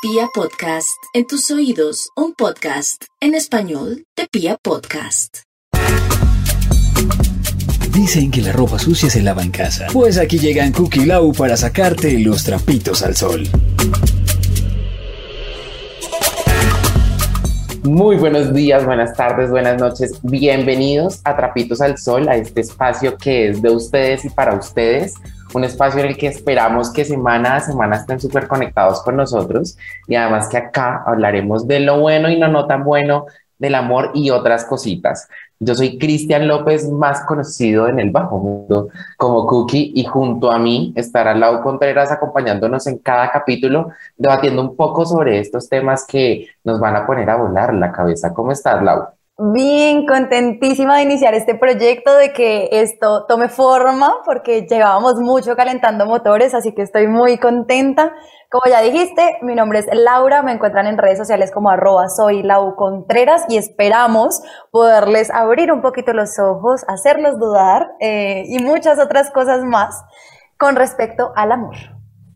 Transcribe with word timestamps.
Pia 0.00 0.28
Podcast, 0.32 1.02
en 1.12 1.26
tus 1.26 1.50
oídos, 1.50 2.10
un 2.14 2.32
podcast 2.32 3.02
en 3.20 3.34
español 3.34 4.04
de 4.16 4.28
Pia 4.30 4.56
Podcast. 4.62 5.38
Dicen 7.90 8.30
que 8.30 8.40
la 8.40 8.52
ropa 8.52 8.78
sucia 8.78 9.10
se 9.10 9.20
lava 9.20 9.42
en 9.42 9.50
casa. 9.50 9.88
Pues 9.92 10.16
aquí 10.16 10.38
llegan 10.38 10.70
Cookie 10.70 11.04
Lau 11.04 11.32
para 11.32 11.56
sacarte 11.56 12.16
los 12.20 12.44
trapitos 12.44 13.02
al 13.02 13.16
sol. 13.16 13.48
Muy 17.82 18.16
buenos 18.18 18.54
días, 18.54 18.86
buenas 18.86 19.14
tardes, 19.14 19.50
buenas 19.50 19.80
noches. 19.80 20.20
Bienvenidos 20.22 21.20
a 21.24 21.34
Trapitos 21.34 21.80
al 21.80 21.98
Sol, 21.98 22.28
a 22.28 22.36
este 22.36 22.60
espacio 22.60 23.18
que 23.18 23.48
es 23.48 23.62
de 23.62 23.70
ustedes 23.70 24.24
y 24.24 24.30
para 24.30 24.54
ustedes. 24.54 25.14
Un 25.54 25.64
espacio 25.64 26.00
en 26.00 26.06
el 26.06 26.16
que 26.16 26.26
esperamos 26.26 26.92
que 26.92 27.04
semana 27.04 27.56
a 27.56 27.60
semana 27.60 27.96
estén 27.96 28.20
súper 28.20 28.46
conectados 28.46 29.02
con 29.02 29.16
nosotros 29.16 29.76
y 30.06 30.14
además 30.14 30.48
que 30.48 30.58
acá 30.58 31.02
hablaremos 31.06 31.66
de 31.66 31.80
lo 31.80 32.00
bueno 32.00 32.28
y 32.28 32.38
no, 32.38 32.48
no 32.48 32.66
tan 32.66 32.84
bueno 32.84 33.26
del 33.58 33.74
amor 33.74 34.12
y 34.14 34.30
otras 34.30 34.64
cositas. 34.64 35.28
Yo 35.60 35.74
soy 35.74 35.98
Cristian 35.98 36.46
López, 36.46 36.88
más 36.88 37.24
conocido 37.24 37.88
en 37.88 37.98
el 37.98 38.10
bajo 38.10 38.38
mundo 38.38 38.90
como 39.16 39.44
Cookie, 39.46 39.92
y 39.94 40.04
junto 40.04 40.52
a 40.52 40.58
mí 40.58 40.92
estará 40.94 41.34
Lau 41.34 41.62
Contreras 41.62 42.12
acompañándonos 42.12 42.86
en 42.86 42.98
cada 42.98 43.30
capítulo, 43.32 43.90
debatiendo 44.16 44.62
un 44.62 44.76
poco 44.76 45.04
sobre 45.04 45.40
estos 45.40 45.68
temas 45.68 46.06
que 46.06 46.46
nos 46.62 46.78
van 46.78 46.94
a 46.94 47.06
poner 47.06 47.28
a 47.30 47.36
volar 47.36 47.74
la 47.74 47.90
cabeza. 47.90 48.32
¿Cómo 48.32 48.52
estás, 48.52 48.82
Lau? 48.82 49.17
Bien, 49.40 50.04
contentísima 50.04 50.96
de 50.96 51.04
iniciar 51.04 51.32
este 51.32 51.54
proyecto, 51.54 52.12
de 52.16 52.32
que 52.32 52.70
esto 52.72 53.24
tome 53.28 53.48
forma, 53.48 54.16
porque 54.24 54.66
llevábamos 54.68 55.20
mucho 55.20 55.54
calentando 55.54 56.06
motores, 56.06 56.54
así 56.54 56.74
que 56.74 56.82
estoy 56.82 57.06
muy 57.06 57.38
contenta. 57.38 58.12
Como 58.50 58.64
ya 58.68 58.80
dijiste, 58.80 59.38
mi 59.42 59.54
nombre 59.54 59.78
es 59.78 59.86
Laura, 59.92 60.42
me 60.42 60.50
encuentran 60.50 60.88
en 60.88 60.98
redes 60.98 61.18
sociales 61.18 61.52
como 61.52 61.70
arroba 61.70 62.08
soy 62.08 62.42
y 63.48 63.56
esperamos 63.56 64.42
poderles 64.72 65.30
abrir 65.30 65.70
un 65.70 65.82
poquito 65.82 66.12
los 66.12 66.36
ojos, 66.40 66.84
hacerlos 66.88 67.38
dudar 67.38 67.92
eh, 68.00 68.42
y 68.48 68.58
muchas 68.58 68.98
otras 68.98 69.30
cosas 69.30 69.62
más 69.62 70.02
con 70.58 70.74
respecto 70.74 71.30
al 71.36 71.52
amor. 71.52 71.76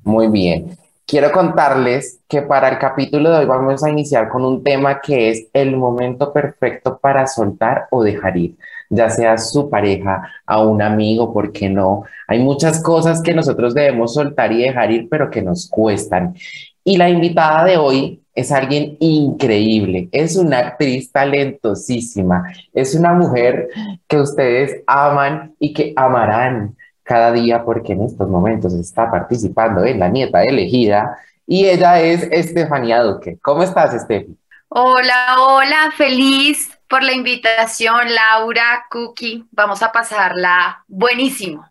Muy 0.04 0.28
bien. 0.28 0.78
Quiero 1.06 1.30
contarles 1.30 2.20
que 2.28 2.42
para 2.42 2.68
el 2.68 2.78
capítulo 2.78 3.30
de 3.30 3.38
hoy 3.38 3.44
vamos 3.44 3.82
a 3.84 3.90
iniciar 3.90 4.28
con 4.28 4.44
un 4.44 4.62
tema 4.62 5.00
que 5.00 5.30
es 5.30 5.48
el 5.52 5.76
momento 5.76 6.32
perfecto 6.32 6.98
para 6.98 7.26
soltar 7.26 7.86
o 7.90 8.02
dejar 8.02 8.36
ir, 8.36 8.56
ya 8.88 9.10
sea 9.10 9.36
su 9.36 9.68
pareja, 9.68 10.30
a 10.46 10.62
un 10.62 10.80
amigo, 10.80 11.32
¿por 11.32 11.52
qué 11.52 11.68
no? 11.68 12.04
Hay 12.28 12.38
muchas 12.38 12.82
cosas 12.82 13.20
que 13.20 13.34
nosotros 13.34 13.74
debemos 13.74 14.14
soltar 14.14 14.52
y 14.52 14.62
dejar 14.62 14.90
ir, 14.90 15.08
pero 15.10 15.30
que 15.30 15.42
nos 15.42 15.68
cuestan. 15.68 16.34
Y 16.84 16.96
la 16.96 17.10
invitada 17.10 17.64
de 17.64 17.76
hoy 17.76 18.22
es 18.34 18.50
alguien 18.50 18.96
increíble, 19.00 20.08
es 20.12 20.36
una 20.36 20.58
actriz 20.58 21.12
talentosísima, 21.12 22.44
es 22.72 22.94
una 22.94 23.12
mujer 23.12 23.68
que 24.08 24.18
ustedes 24.18 24.82
aman 24.86 25.54
y 25.58 25.74
que 25.74 25.92
amarán 25.94 26.76
cada 27.02 27.32
día 27.32 27.64
porque 27.64 27.92
en 27.92 28.02
estos 28.02 28.28
momentos 28.28 28.72
está 28.74 29.10
participando 29.10 29.84
en 29.84 29.98
La 29.98 30.08
Nieta 30.08 30.42
Elegida 30.42 31.18
y 31.46 31.66
ella 31.66 32.00
es 32.00 32.22
Estefanía 32.30 33.02
Duque. 33.02 33.38
¿Cómo 33.42 33.62
estás, 33.62 33.94
Estefi? 33.94 34.36
Hola, 34.68 35.36
hola, 35.38 35.92
feliz 35.96 36.70
por 36.88 37.02
la 37.02 37.12
invitación, 37.12 38.14
Laura, 38.14 38.84
Cookie. 38.90 39.44
Vamos 39.50 39.82
a 39.82 39.92
pasarla 39.92 40.84
buenísimo. 40.88 41.66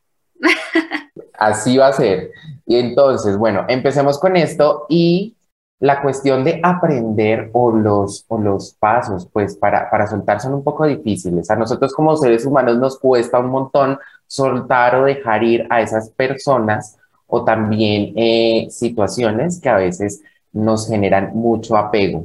Así 1.37 1.77
va 1.77 1.87
a 1.87 1.93
ser. 1.93 2.31
Y 2.65 2.77
entonces, 2.77 3.37
bueno, 3.37 3.65
empecemos 3.67 4.19
con 4.19 4.35
esto 4.35 4.85
y 4.89 5.35
la 5.79 6.01
cuestión 6.03 6.43
de 6.43 6.61
aprender 6.63 7.49
o 7.53 7.71
los, 7.71 8.23
o 8.27 8.37
los 8.37 8.73
pasos, 8.73 9.27
pues 9.33 9.55
para, 9.55 9.89
para 9.89 10.05
soltar 10.05 10.39
son 10.39 10.53
un 10.53 10.63
poco 10.63 10.85
difíciles. 10.85 11.49
A 11.49 11.55
nosotros 11.55 11.93
como 11.93 12.15
seres 12.15 12.45
humanos 12.45 12.77
nos 12.77 12.99
cuesta 12.99 13.39
un 13.39 13.49
montón 13.49 13.97
soltar 14.31 14.95
o 14.95 15.03
dejar 15.03 15.43
ir 15.43 15.67
a 15.69 15.81
esas 15.81 16.09
personas 16.11 16.97
o 17.27 17.43
también 17.43 18.13
eh, 18.15 18.67
situaciones 18.69 19.59
que 19.59 19.67
a 19.67 19.75
veces 19.75 20.21
nos 20.53 20.87
generan 20.87 21.31
mucho 21.33 21.75
apego. 21.75 22.23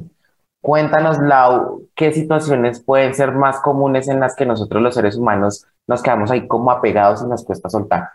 Cuéntanos, 0.61 1.19
Lau, 1.19 1.83
qué 1.97 2.13
situaciones 2.13 2.79
pueden 2.79 3.13
ser 3.13 3.33
más 3.33 3.59
comunes 3.59 4.07
en 4.07 4.21
las 4.21 4.37
que 4.37 4.47
nosotros 4.47 4.81
los 4.81 4.95
seres 4.95 5.17
humanos 5.17 5.67
nos 5.89 6.01
quedamos 6.01 6.31
ahí 6.31 6.47
como 6.47 6.71
apegados 6.71 7.23
y 7.23 7.27
nos 7.27 7.45
cuesta 7.45 7.69
soltar. 7.69 8.11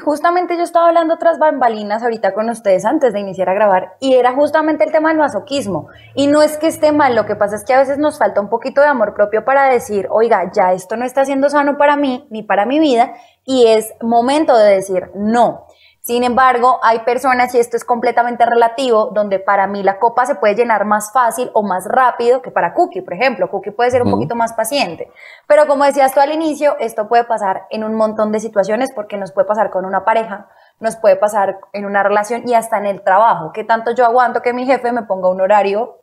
Justamente 0.00 0.56
yo 0.56 0.62
estaba 0.62 0.88
hablando 0.88 1.14
otras 1.14 1.38
bambalinas 1.38 2.02
ahorita 2.02 2.32
con 2.32 2.48
ustedes 2.48 2.86
antes 2.86 3.12
de 3.12 3.20
iniciar 3.20 3.50
a 3.50 3.54
grabar 3.54 3.96
y 4.00 4.14
era 4.14 4.32
justamente 4.32 4.84
el 4.84 4.90
tema 4.90 5.10
del 5.10 5.18
masoquismo. 5.18 5.88
Y 6.14 6.28
no 6.28 6.42
es 6.42 6.56
que 6.56 6.68
esté 6.68 6.92
mal, 6.92 7.14
lo 7.14 7.26
que 7.26 7.36
pasa 7.36 7.56
es 7.56 7.64
que 7.64 7.74
a 7.74 7.78
veces 7.78 7.98
nos 7.98 8.16
falta 8.18 8.40
un 8.40 8.48
poquito 8.48 8.80
de 8.80 8.86
amor 8.86 9.12
propio 9.12 9.44
para 9.44 9.68
decir, 9.68 10.06
oiga, 10.10 10.50
ya 10.50 10.72
esto 10.72 10.96
no 10.96 11.04
está 11.04 11.26
siendo 11.26 11.50
sano 11.50 11.76
para 11.76 11.96
mí 11.96 12.26
ni 12.30 12.42
para 12.42 12.64
mi 12.64 12.78
vida 12.78 13.12
y 13.44 13.66
es 13.66 13.92
momento 14.00 14.56
de 14.56 14.76
decir 14.76 15.10
no. 15.14 15.66
Sin 16.04 16.24
embargo, 16.24 16.80
hay 16.82 16.98
personas, 17.00 17.54
y 17.54 17.60
esto 17.60 17.76
es 17.76 17.84
completamente 17.84 18.44
relativo, 18.44 19.10
donde 19.12 19.38
para 19.38 19.68
mí 19.68 19.84
la 19.84 20.00
copa 20.00 20.26
se 20.26 20.34
puede 20.34 20.56
llenar 20.56 20.84
más 20.84 21.12
fácil 21.12 21.48
o 21.54 21.62
más 21.62 21.86
rápido 21.86 22.42
que 22.42 22.50
para 22.50 22.74
Cookie, 22.74 23.02
por 23.02 23.14
ejemplo. 23.14 23.48
Cookie 23.48 23.70
puede 23.70 23.92
ser 23.92 24.02
un 24.02 24.10
poquito 24.10 24.34
más 24.34 24.52
paciente. 24.52 25.12
Pero 25.46 25.68
como 25.68 25.84
decías 25.84 26.12
tú 26.12 26.18
al 26.18 26.32
inicio, 26.32 26.76
esto 26.80 27.06
puede 27.06 27.22
pasar 27.22 27.66
en 27.70 27.84
un 27.84 27.94
montón 27.94 28.32
de 28.32 28.40
situaciones 28.40 28.90
porque 28.92 29.16
nos 29.16 29.30
puede 29.30 29.46
pasar 29.46 29.70
con 29.70 29.84
una 29.84 30.04
pareja, 30.04 30.48
nos 30.80 30.96
puede 30.96 31.14
pasar 31.14 31.60
en 31.72 31.84
una 31.84 32.02
relación 32.02 32.48
y 32.48 32.54
hasta 32.54 32.78
en 32.78 32.86
el 32.86 33.02
trabajo. 33.02 33.52
Que 33.52 33.62
tanto 33.62 33.92
yo 33.92 34.04
aguanto 34.04 34.42
que 34.42 34.52
mi 34.52 34.66
jefe 34.66 34.90
me 34.90 35.02
ponga 35.02 35.28
un 35.28 35.40
horario 35.40 35.98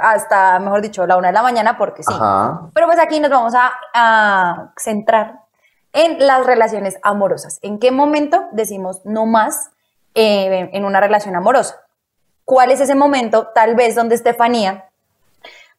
hasta, 0.00 0.60
mejor 0.60 0.82
dicho, 0.82 1.04
la 1.04 1.16
una 1.16 1.28
de 1.28 1.34
la 1.34 1.42
mañana 1.42 1.76
porque 1.76 2.04
sí. 2.04 2.14
Pero 2.74 2.86
pues 2.86 3.00
aquí 3.00 3.18
nos 3.18 3.30
vamos 3.32 3.54
a, 3.56 3.72
a 3.92 4.70
centrar 4.76 5.40
en 5.92 6.24
las 6.26 6.46
relaciones 6.46 6.98
amorosas. 7.02 7.58
¿En 7.62 7.78
qué 7.78 7.90
momento 7.90 8.48
decimos 8.52 9.00
no 9.04 9.26
más 9.26 9.70
eh, 10.14 10.70
en 10.72 10.84
una 10.84 11.00
relación 11.00 11.36
amorosa? 11.36 11.80
¿Cuál 12.44 12.70
es 12.70 12.80
ese 12.80 12.94
momento, 12.94 13.48
tal 13.54 13.76
vez, 13.76 13.94
donde 13.94 14.14
Estefanía 14.14 14.88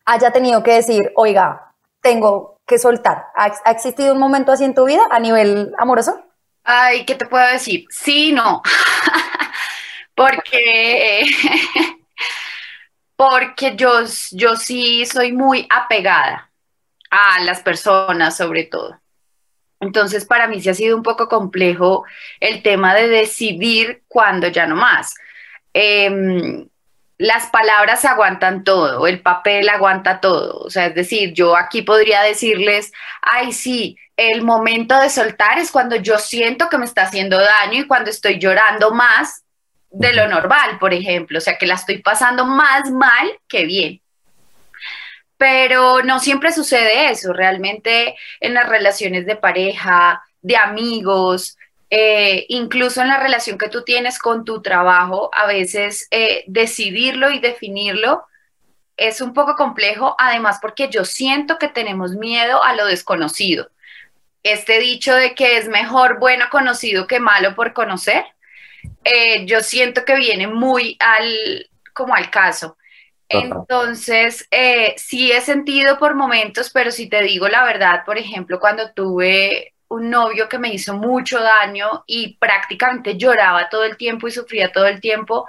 haya 0.06 0.32
tenido 0.32 0.64
que 0.64 0.74
decir, 0.74 1.12
oiga, 1.16 1.74
tengo 2.02 2.60
que 2.66 2.80
soltar? 2.80 3.28
¿Ha, 3.36 3.72
existido 3.72 4.14
un 4.14 4.20
momento 4.20 4.52
así 4.52 4.64
en 4.64 4.74
tu 4.74 4.86
vida 4.86 5.02
a 5.12 5.20
nivel 5.20 5.74
amoroso? 5.78 6.24
Ay, 6.64 7.06
¿qué 7.06 7.16
te 7.16 7.26
puedo 7.26 7.46
decir? 7.48 7.86
Sí, 7.90 8.32
no. 8.32 8.62
porque, 10.16 11.24
porque 13.16 13.76
yo, 13.76 14.04
yo 14.32 14.56
sí 14.56 15.06
soy 15.06 15.34
muy 15.34 15.68
apegada 15.70 16.52
a 17.10 17.42
las 17.42 17.62
personas, 17.62 18.38
sobre 18.38 18.64
todo. 18.64 19.01
Entonces, 19.82 20.26
para 20.26 20.48
mí 20.48 20.62
sí 20.62 20.70
ha 20.70 20.74
sido 20.76 20.96
un 20.96 21.04
poco 21.04 21.28
complejo 21.28 22.06
el 22.40 22.62
tema 22.62 22.94
de 22.94 23.08
decidir 23.10 24.04
cuándo 24.08 24.48
ya 24.48 24.68
no 24.68 24.76
más. 24.76 25.16
Em, 25.74 26.68
las 27.18 27.48
palabras 27.48 28.06
aguantan 28.06 28.64
todo, 28.64 29.08
el 29.08 29.22
papel 29.22 29.70
aguanta 29.70 30.22
todo. 30.22 30.60
O 30.60 30.70
sea, 30.70 30.88
es 30.88 30.96
decir, 30.96 31.34
yo 31.34 31.58
aquí 31.58 31.82
podría 31.82 32.22
decirles, 32.22 32.92
ay, 33.22 33.54
sí, 33.54 33.98
el 34.18 34.44
momento 34.44 35.00
de 35.00 35.10
soltar 35.10 35.58
es 35.58 35.72
cuando 35.72 35.96
yo 35.96 36.20
siento 36.20 36.70
que 36.70 36.78
me 36.78 36.86
está 36.86 37.04
haciendo 37.04 37.40
daño 37.40 37.82
y 37.82 37.88
cuando 37.88 38.12
estoy 38.12 38.38
llorando 38.40 38.92
más 38.92 39.44
de 39.90 40.14
lo 40.14 40.28
normal, 40.28 40.78
por 40.80 40.94
ejemplo. 40.94 41.40
O 41.40 41.42
sea, 41.42 41.58
que 41.58 41.66
la 41.66 41.76
estoy 41.76 42.00
pasando 42.00 42.46
más 42.46 42.92
mal 42.92 43.32
que 43.48 43.66
bien 43.66 44.02
pero 45.42 46.04
no 46.04 46.20
siempre 46.20 46.54
sucede 46.54 47.10
eso. 47.10 47.34
Realmente 47.34 48.16
en 48.42 48.54
las 48.54 48.70
relaciones 48.70 49.26
de 49.26 49.36
pareja, 49.36 50.22
de 50.44 50.56
amigos, 50.56 51.58
eh, 51.90 52.46
incluso 52.50 53.02
en 53.02 53.08
la 53.08 53.18
relación 53.18 53.58
que 53.58 53.68
tú 53.68 53.84
tienes 53.84 54.20
con 54.20 54.46
tu 54.46 54.62
trabajo, 54.62 55.32
a 55.34 55.48
veces 55.48 56.08
eh, 56.12 56.44
decidirlo 56.46 57.32
y 57.32 57.40
definirlo 57.40 58.24
es 58.98 59.20
un 59.20 59.34
poco 59.34 59.56
complejo, 59.56 60.16
además 60.20 60.60
porque 60.62 60.90
yo 60.90 61.06
siento 61.06 61.58
que 61.58 61.70
tenemos 61.70 62.12
miedo 62.12 62.64
a 62.64 62.76
lo 62.76 62.86
desconocido. 62.86 63.72
Este 64.44 64.78
dicho 64.78 65.16
de 65.16 65.34
que 65.34 65.58
es 65.58 65.68
mejor 65.68 66.20
bueno 66.20 66.46
conocido 66.52 67.08
que 67.08 67.20
malo 67.20 67.56
por 67.56 67.74
conocer, 67.74 68.26
eh, 69.04 69.48
yo 69.48 69.62
siento 69.62 70.06
que 70.06 70.18
viene 70.18 70.46
muy 70.46 70.98
al, 71.00 71.68
como 71.94 72.14
al 72.14 72.30
caso. 72.30 72.78
Entonces, 73.32 74.48
eh, 74.52 74.94
sí 74.98 75.32
he 75.32 75.42
sentido 75.42 75.98
por 75.98 76.16
momentos, 76.16 76.70
pero 76.72 76.92
si 76.92 77.10
te 77.10 77.22
digo 77.22 77.48
la 77.48 77.64
verdad, 77.64 78.04
por 78.06 78.18
ejemplo, 78.18 78.60
cuando 78.60 78.92
tuve 78.94 79.74
un 79.88 80.10
novio 80.10 80.48
que 80.48 80.58
me 80.58 80.74
hizo 80.74 80.96
mucho 80.96 81.42
daño 81.42 82.04
y 82.08 82.38
prácticamente 82.38 83.18
lloraba 83.18 83.70
todo 83.70 83.84
el 83.84 83.98
tiempo 83.98 84.28
y 84.28 84.32
sufría 84.32 84.72
todo 84.72 84.88
el 84.88 85.02
tiempo, 85.02 85.48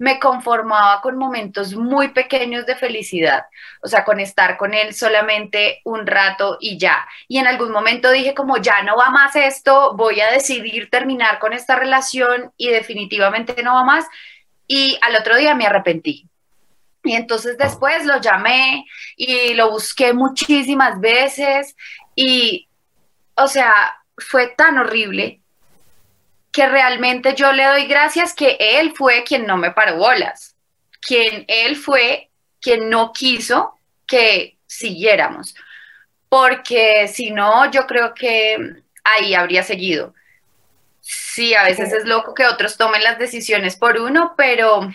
me 0.00 0.18
conformaba 0.18 1.02
con 1.02 1.18
momentos 1.18 1.74
muy 1.74 2.08
pequeños 2.08 2.64
de 2.64 2.74
felicidad, 2.74 3.44
o 3.82 3.86
sea, 3.86 4.02
con 4.02 4.18
estar 4.18 4.56
con 4.56 4.72
él 4.72 4.94
solamente 4.94 5.82
un 5.84 6.06
rato 6.06 6.56
y 6.58 6.78
ya. 6.78 7.06
Y 7.28 7.36
en 7.36 7.46
algún 7.46 7.70
momento 7.70 8.10
dije 8.10 8.32
como 8.32 8.56
ya 8.56 8.82
no 8.82 8.96
va 8.96 9.10
más 9.10 9.36
esto, 9.36 9.94
voy 9.96 10.20
a 10.20 10.30
decidir 10.30 10.88
terminar 10.88 11.38
con 11.38 11.52
esta 11.52 11.76
relación 11.76 12.50
y 12.56 12.70
definitivamente 12.70 13.62
no 13.62 13.74
va 13.74 13.84
más 13.84 14.06
y 14.66 14.98
al 15.02 15.16
otro 15.16 15.36
día 15.36 15.54
me 15.54 15.66
arrepentí. 15.66 16.29
Y 17.02 17.14
entonces 17.14 17.56
después 17.56 18.04
lo 18.04 18.20
llamé 18.20 18.84
y 19.16 19.54
lo 19.54 19.70
busqué 19.70 20.12
muchísimas 20.12 21.00
veces 21.00 21.74
y, 22.14 22.68
o 23.34 23.48
sea, 23.48 23.72
fue 24.18 24.48
tan 24.48 24.78
horrible 24.78 25.40
que 26.52 26.68
realmente 26.68 27.34
yo 27.34 27.52
le 27.52 27.64
doy 27.64 27.86
gracias 27.86 28.34
que 28.34 28.56
él 28.58 28.92
fue 28.94 29.24
quien 29.24 29.46
no 29.46 29.56
me 29.56 29.70
paró 29.70 29.96
bolas, 29.96 30.56
quien 31.00 31.44
él 31.48 31.76
fue 31.76 32.30
quien 32.60 32.90
no 32.90 33.12
quiso 33.12 33.78
que 34.06 34.58
siguiéramos, 34.66 35.54
porque 36.28 37.08
si 37.08 37.30
no, 37.30 37.70
yo 37.70 37.86
creo 37.86 38.14
que 38.14 38.58
ahí 39.04 39.34
habría 39.34 39.62
seguido. 39.62 40.14
Sí, 41.00 41.54
a 41.54 41.64
veces 41.64 41.92
es 41.92 42.04
loco 42.04 42.34
que 42.34 42.46
otros 42.46 42.76
tomen 42.76 43.02
las 43.02 43.18
decisiones 43.18 43.76
por 43.76 43.98
uno, 43.98 44.34
pero 44.36 44.92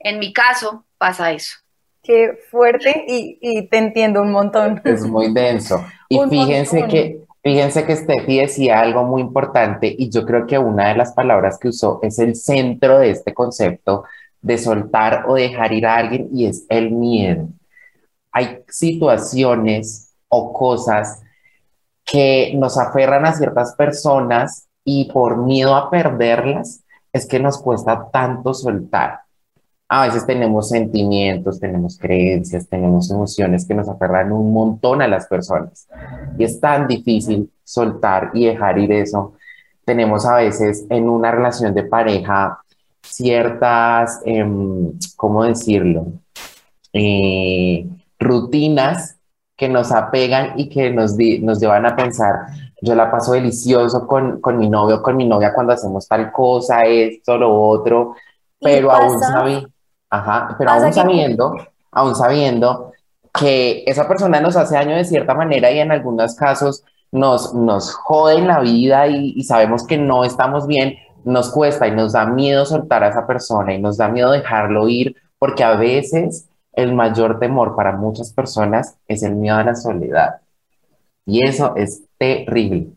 en 0.00 0.18
mi 0.18 0.32
caso 0.32 0.84
pasa 1.04 1.32
eso. 1.32 1.56
Qué 2.02 2.38
fuerte 2.50 3.04
y, 3.06 3.68
te 3.68 3.76
entiendo 3.76 4.22
un 4.22 4.32
montón. 4.32 4.80
Es 4.84 5.06
muy 5.06 5.34
denso. 5.34 5.84
Y 6.08 6.18
fíjense 6.30 6.86
que, 6.86 7.20
fíjense 7.42 7.84
que 7.84 7.94
Steffi 7.94 8.38
decía 8.38 8.80
algo 8.80 9.04
muy 9.04 9.20
importante 9.20 9.94
y 9.98 10.08
yo 10.08 10.24
creo 10.24 10.46
que 10.46 10.58
una 10.58 10.88
de 10.88 10.96
las 10.96 11.12
palabras 11.12 11.58
que 11.58 11.68
usó 11.68 11.98
es 12.02 12.18
el 12.18 12.34
centro 12.34 13.00
de 13.00 13.10
este 13.10 13.34
concepto 13.34 14.04
de 14.40 14.56
soltar 14.56 15.24
o 15.28 15.34
dejar 15.34 15.74
ir 15.74 15.86
a 15.86 15.96
alguien 15.96 16.30
y 16.32 16.46
es 16.46 16.64
el 16.70 16.90
miedo. 16.90 17.48
Hay 18.32 18.60
situaciones 18.68 20.14
o 20.28 20.54
cosas 20.54 21.20
que 22.02 22.54
nos 22.56 22.78
aferran 22.78 23.26
a 23.26 23.34
ciertas 23.34 23.74
personas 23.74 24.68
y 24.84 25.10
por 25.12 25.36
miedo 25.36 25.74
a 25.74 25.90
perderlas 25.90 26.82
es 27.12 27.26
que 27.26 27.40
nos 27.40 27.60
cuesta 27.60 28.08
tanto 28.10 28.54
soltar. 28.54 29.23
A 29.94 30.06
veces 30.06 30.26
tenemos 30.26 30.70
sentimientos, 30.70 31.60
tenemos 31.60 31.96
creencias, 31.96 32.68
tenemos 32.68 33.12
emociones 33.12 33.64
que 33.64 33.74
nos 33.74 33.88
aferran 33.88 34.32
un 34.32 34.52
montón 34.52 35.00
a 35.02 35.06
las 35.06 35.28
personas 35.28 35.86
y 36.36 36.42
es 36.42 36.58
tan 36.58 36.88
difícil 36.88 37.48
soltar 37.62 38.32
y 38.34 38.46
dejar 38.46 38.76
ir 38.76 38.90
eso. 38.90 39.34
Tenemos 39.84 40.26
a 40.26 40.34
veces 40.34 40.84
en 40.90 41.08
una 41.08 41.30
relación 41.30 41.74
de 41.74 41.84
pareja 41.84 42.58
ciertas, 43.04 44.20
em, 44.24 44.98
¿cómo 45.14 45.44
decirlo? 45.44 46.06
Eh, 46.92 47.86
rutinas 48.18 49.16
que 49.56 49.68
nos 49.68 49.92
apegan 49.92 50.58
y 50.58 50.70
que 50.70 50.90
nos, 50.90 51.14
nos 51.40 51.60
llevan 51.60 51.86
a 51.86 51.94
pensar, 51.94 52.34
yo 52.82 52.96
la 52.96 53.12
paso 53.12 53.34
delicioso 53.34 54.08
con, 54.08 54.40
con 54.40 54.58
mi 54.58 54.68
novio, 54.68 55.00
con 55.00 55.16
mi 55.16 55.24
novia 55.24 55.54
cuando 55.54 55.72
hacemos 55.72 56.08
tal 56.08 56.32
cosa, 56.32 56.80
esto, 56.80 57.38
lo 57.38 57.62
otro, 57.62 58.16
pero 58.58 58.90
aún, 58.90 59.72
ajá, 60.16 60.54
pero 60.58 60.70
aún 60.70 60.92
sabiendo, 60.92 61.56
aún 61.90 62.14
sabiendo 62.14 62.92
que 63.38 63.84
esa 63.86 64.06
persona 64.06 64.40
nos 64.40 64.56
hace 64.56 64.74
daño 64.74 64.96
de 64.96 65.04
cierta 65.04 65.34
manera 65.34 65.70
y 65.70 65.80
en 65.80 65.90
algunos 65.90 66.36
casos 66.36 66.84
nos, 67.10 67.54
nos 67.54 67.92
jode 67.94 68.36
en 68.36 68.46
la 68.46 68.60
vida 68.60 69.06
y, 69.06 69.34
y 69.36 69.44
sabemos 69.44 69.86
que 69.86 69.98
no 69.98 70.24
estamos 70.24 70.66
bien, 70.66 70.96
nos 71.24 71.50
cuesta 71.50 71.86
y 71.86 71.92
nos 71.92 72.12
da 72.12 72.26
miedo 72.26 72.64
soltar 72.64 73.02
a 73.02 73.08
esa 73.08 73.26
persona 73.26 73.74
y 73.74 73.80
nos 73.80 73.96
da 73.96 74.08
miedo 74.08 74.30
dejarlo 74.30 74.88
ir 74.88 75.16
porque 75.38 75.64
a 75.64 75.76
veces 75.76 76.48
el 76.74 76.94
mayor 76.94 77.38
temor 77.38 77.76
para 77.76 77.92
muchas 77.92 78.32
personas 78.32 78.96
es 79.08 79.22
el 79.22 79.34
miedo 79.36 79.56
a 79.56 79.64
la 79.64 79.74
soledad. 79.74 80.40
Y 81.26 81.46
eso 81.46 81.74
es 81.76 82.02
terrible. 82.18 82.88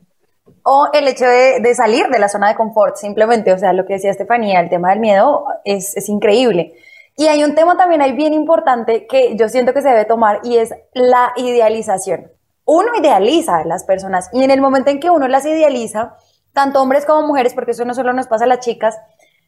O 0.64 0.90
el 0.94 1.08
hecho 1.08 1.26
de, 1.26 1.74
salir 1.76 2.08
de 2.08 2.20
la 2.20 2.28
zona 2.28 2.50
de 2.50 2.56
confort, 2.56 2.98
simplemente, 2.98 3.54
o 3.54 3.58
sea, 3.58 3.72
lo 3.74 3.86
que 3.86 3.94
decía 3.94 4.12
Estefanía, 4.12 4.60
el 4.60 4.70
tema 4.70 4.90
del 4.90 5.00
miedo 5.00 5.46
es, 5.64 5.96
es 5.96 6.10
increíble. 6.10 6.74
Y 7.20 7.28
hay 7.28 7.44
un 7.44 7.56
tema 7.56 7.76
también 7.78 8.02
ahí 8.02 8.12
bien 8.12 8.32
importante 8.36 9.08
que 9.08 9.36
yo 9.36 9.50
siento 9.50 9.74
que 9.74 9.82
se 9.82 9.90
debe 9.90 10.06
tomar 10.06 10.40
y 10.44 10.58
es 10.58 10.72
la 10.94 11.34
idealización. 11.36 12.32
Uno 12.64 12.90
idealiza 12.96 13.58
a 13.58 13.66
las 13.66 13.86
personas 13.86 14.30
y 14.34 14.44
en 14.44 14.52
el 14.52 14.62
momento 14.62 14.92
en 14.92 15.00
que 15.00 15.10
uno 15.10 15.28
las 15.28 15.44
idealiza, 15.44 16.16
tanto 16.54 16.80
hombres 16.80 17.08
como 17.08 17.26
mujeres, 17.26 17.56
porque 17.56 17.72
eso 17.72 17.86
no 17.86 17.96
solo 17.96 18.14
nos 18.14 18.28
pasa 18.28 18.44
a 18.44 18.48
las 18.48 18.60
chicas, 18.60 19.00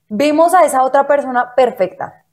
vemos 0.10 0.56
a 0.56 0.64
esa 0.64 0.84
otra 0.84 1.06
persona 1.06 1.54
perfecta, 1.56 2.26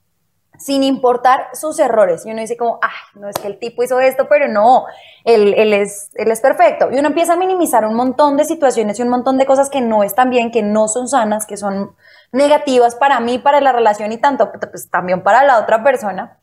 sin 0.57 0.83
importar 0.83 1.47
sus 1.53 1.79
errores. 1.79 2.25
Y 2.25 2.31
uno 2.31 2.41
dice 2.41 2.57
como, 2.57 2.79
ah, 2.81 2.91
no 3.15 3.29
es 3.29 3.35
que 3.37 3.47
el 3.47 3.59
tipo 3.59 3.83
hizo 3.83 3.99
esto, 3.99 4.27
pero 4.27 4.47
no, 4.47 4.85
él, 5.23 5.73
es 5.73 6.11
perfecto. 6.41 6.89
Y 6.91 6.97
uno 6.97 7.07
empieza 7.09 7.33
a 7.33 7.37
minimizar 7.37 7.85
un 7.85 7.95
montón 7.95 8.37
de 8.37 8.45
situaciones 8.45 8.99
y 8.99 9.03
un 9.03 9.09
montón 9.09 9.37
de 9.37 9.45
cosas 9.45 9.69
que 9.69 9.81
no 9.81 10.03
están 10.03 10.29
bien, 10.29 10.51
que 10.51 10.63
no 10.63 10.87
son 10.87 11.07
sanas, 11.07 11.45
que 11.45 11.57
son 11.57 11.95
negativas 12.31 12.95
para 12.95 13.19
mí, 13.19 13.39
para 13.39 13.61
la 13.61 13.71
relación 13.71 14.11
y 14.11 14.17
tanto, 14.17 14.51
pues, 14.51 14.89
también 14.89 15.23
para 15.23 15.43
la 15.43 15.59
otra 15.59 15.83
persona. 15.83 16.39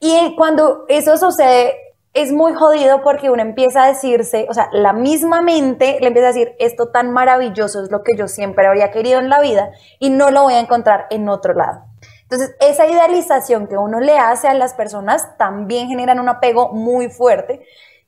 Y 0.00 0.34
cuando 0.36 0.84
eso 0.88 1.16
sucede, 1.16 1.74
es 2.16 2.32
muy 2.32 2.54
jodido 2.54 3.02
porque 3.02 3.30
uno 3.30 3.42
empieza 3.42 3.84
a 3.84 3.88
decirse, 3.88 4.46
o 4.48 4.54
sea, 4.54 4.70
la 4.72 4.94
misma 4.94 5.42
mente 5.42 5.98
le 6.00 6.06
empieza 6.06 6.28
a 6.28 6.32
decir, 6.32 6.54
esto 6.58 6.88
tan 6.88 7.12
maravilloso 7.12 7.84
es 7.84 7.90
lo 7.90 8.02
que 8.02 8.16
yo 8.16 8.26
siempre 8.26 8.66
habría 8.66 8.90
querido 8.90 9.20
en 9.20 9.28
la 9.28 9.40
vida 9.42 9.70
y 9.98 10.08
no 10.08 10.30
lo 10.30 10.44
voy 10.44 10.54
a 10.54 10.60
encontrar 10.60 11.08
en 11.10 11.28
otro 11.28 11.52
lado. 11.52 11.84
Entonces, 12.28 12.56
esa 12.60 12.86
idealización 12.86 13.68
que 13.68 13.76
uno 13.76 14.00
le 14.00 14.18
hace 14.18 14.48
a 14.48 14.54
las 14.54 14.74
personas 14.74 15.36
también 15.38 15.88
generan 15.88 16.18
un 16.18 16.28
apego 16.28 16.72
muy 16.72 17.08
fuerte 17.08 17.64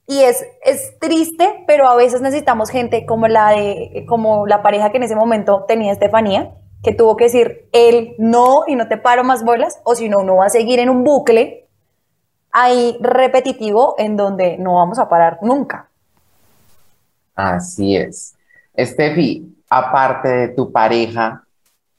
y 0.09 0.23
es, 0.23 0.45
es 0.65 0.99
triste, 0.99 1.65
pero 1.67 1.87
a 1.87 1.95
veces 1.95 2.21
necesitamos 2.21 2.71
gente 2.71 3.07
como 3.07 3.29
la, 3.29 3.51
de, 3.51 4.07
como 4.09 4.47
la 4.47 4.63
pareja 4.63 4.91
que 4.91 4.97
en 4.97 5.03
ese 5.05 5.15
momento 5.15 5.67
tenía 5.69 5.93
Estefanía, 5.93 6.51
que 6.83 6.95
tuvo 6.95 7.17
que 7.17 7.25
decir 7.25 7.69
él 7.73 8.15
no 8.19 8.65
y 8.67 8.75
no 8.75 8.89
te 8.89 8.97
paro 8.97 9.23
más 9.23 9.45
bolas, 9.45 9.81
o 9.85 9.95
si 9.95 10.09
no, 10.09 10.21
uno 10.21 10.37
va 10.37 10.47
a 10.47 10.51
seguir 10.51 10.79
en 10.79 10.89
un 10.89 11.05
bucle 11.05 11.69
ahí 12.51 12.97
repetitivo 13.01 13.95
en 13.99 14.17
donde 14.17 14.57
no 14.57 14.77
vamos 14.77 14.99
a 14.99 15.09
parar 15.09 15.39
nunca. 15.43 15.89
Así 17.35 17.95
es. 17.95 18.35
Estefi, 18.75 19.57
aparte 19.69 20.29
de 20.29 20.49
tu 20.49 20.73
pareja, 20.73 21.45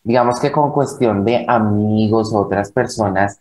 digamos 0.03 0.39
que 0.39 0.51
con 0.51 0.71
cuestión 0.71 1.25
de 1.25 1.45
amigos, 1.47 2.33
otras 2.33 2.71
personas, 2.71 3.39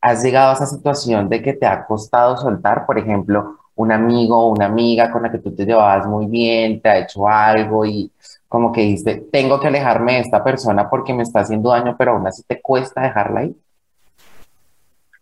has 0.00 0.22
llegado 0.22 0.50
a 0.50 0.54
esa 0.54 0.66
situación 0.66 1.28
de 1.28 1.42
que 1.42 1.54
te 1.54 1.66
ha 1.66 1.86
costado 1.86 2.36
soltar, 2.36 2.86
por 2.86 2.98
ejemplo, 2.98 3.58
un 3.74 3.92
amigo 3.92 4.36
o 4.36 4.52
una 4.52 4.66
amiga 4.66 5.10
con 5.10 5.22
la 5.22 5.30
que 5.30 5.38
tú 5.38 5.54
te 5.54 5.64
llevabas 5.64 6.06
muy 6.06 6.26
bien, 6.26 6.80
te 6.80 6.88
ha 6.88 6.98
hecho 6.98 7.28
algo 7.28 7.84
y 7.86 8.10
como 8.48 8.72
que 8.72 8.80
dices, 8.80 9.22
tengo 9.30 9.60
que 9.60 9.68
alejarme 9.68 10.14
de 10.14 10.20
esta 10.20 10.42
persona 10.42 10.88
porque 10.88 11.14
me 11.14 11.22
está 11.22 11.40
haciendo 11.40 11.70
daño, 11.70 11.96
pero 11.96 12.12
aún 12.12 12.26
así 12.26 12.42
te 12.42 12.60
cuesta 12.60 13.02
dejarla 13.02 13.40
ahí. 13.40 13.56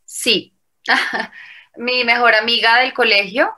Sí, 0.05 0.55
mi 1.77 2.05
mejor 2.05 2.35
amiga 2.35 2.79
del 2.79 2.95
colegio, 2.95 3.53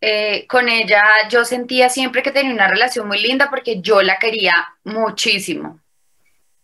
eh, 0.00 0.46
con 0.46 0.68
ella 0.68 1.02
yo 1.28 1.44
sentía 1.44 1.88
siempre 1.88 2.22
que 2.22 2.30
tenía 2.30 2.54
una 2.54 2.68
relación 2.68 3.08
muy 3.08 3.20
linda 3.20 3.50
porque 3.50 3.80
yo 3.80 4.02
la 4.02 4.18
quería 4.18 4.54
muchísimo. 4.84 5.80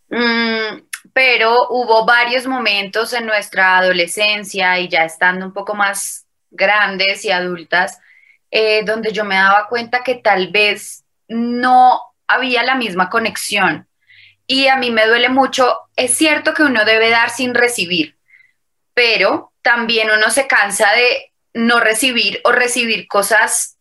Mm, 0.09 0.83
pero 1.13 1.69
hubo 1.71 2.05
varios 2.05 2.47
momentos 2.47 3.13
en 3.13 3.27
nuestra 3.27 3.79
adolescencia 3.79 4.79
y 4.79 4.89
ya 4.89 5.05
estando 5.05 5.47
un 5.47 5.53
poco 5.53 5.75
más 5.75 6.27
grandes 6.51 7.25
y 7.25 7.31
adultas, 7.31 7.99
eh, 8.51 8.85
donde 8.85 9.13
yo 9.13 9.25
me 9.25 9.37
daba 9.37 9.69
cuenta 9.69 10.05
que 10.05 10.17
tal 10.17 10.49
vez 10.49 11.05
no 11.29 12.01
había 12.27 12.63
la 12.63 12.75
misma 12.75 13.11
conexión. 13.11 13.89
Y 14.47 14.69
a 14.69 14.77
mí 14.77 14.91
me 14.91 15.07
duele 15.07 15.29
mucho, 15.29 15.81
es 15.97 16.17
cierto 16.17 16.55
que 16.55 16.63
uno 16.63 16.85
debe 16.85 17.11
dar 17.11 17.31
sin 17.31 17.55
recibir, 17.55 18.17
pero 18.95 19.53
también 19.61 20.09
uno 20.11 20.31
se 20.31 20.47
cansa 20.47 20.93
de 20.93 21.33
no 21.53 21.81
recibir 21.81 22.41
o 22.45 22.53
recibir 22.53 23.09
cosas 23.09 23.77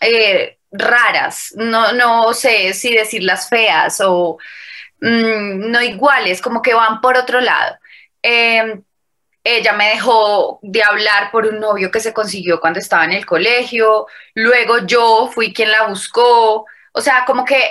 eh, 0.00 0.58
raras, 0.70 1.52
no, 1.56 1.92
no 1.92 2.32
sé 2.32 2.72
si 2.72 2.94
decirlas 2.94 3.48
feas 3.50 4.00
o 4.00 4.38
Mm, 5.00 5.70
no 5.70 5.82
iguales, 5.82 6.42
como 6.42 6.62
que 6.62 6.74
van 6.74 7.00
por 7.00 7.16
otro 7.16 7.40
lado. 7.40 7.76
Em, 8.22 8.82
ella 9.42 9.72
me 9.72 9.88
dejó 9.90 10.58
de 10.62 10.82
hablar 10.82 11.30
por 11.30 11.46
un 11.46 11.60
novio 11.60 11.90
que 11.90 12.00
se 12.00 12.12
consiguió 12.12 12.60
cuando 12.60 12.78
estaba 12.78 13.04
en 13.04 13.12
el 13.12 13.24
colegio, 13.24 14.06
luego 14.34 14.78
yo 14.86 15.30
fui 15.32 15.54
quien 15.54 15.70
la 15.70 15.86
buscó, 15.86 16.66
o 16.92 17.00
sea, 17.00 17.24
como 17.24 17.44
que 17.44 17.70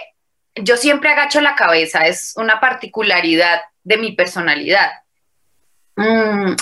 yo 0.55 0.77
siempre 0.77 1.11
agacho 1.11 1.41
la 1.41 1.55
cabeza, 1.55 2.07
es 2.07 2.33
una 2.37 2.59
particularidad 2.59 3.61
de 3.83 3.97
mi 3.97 4.13
personalidad. 4.13 4.91
Mm, 5.95 6.55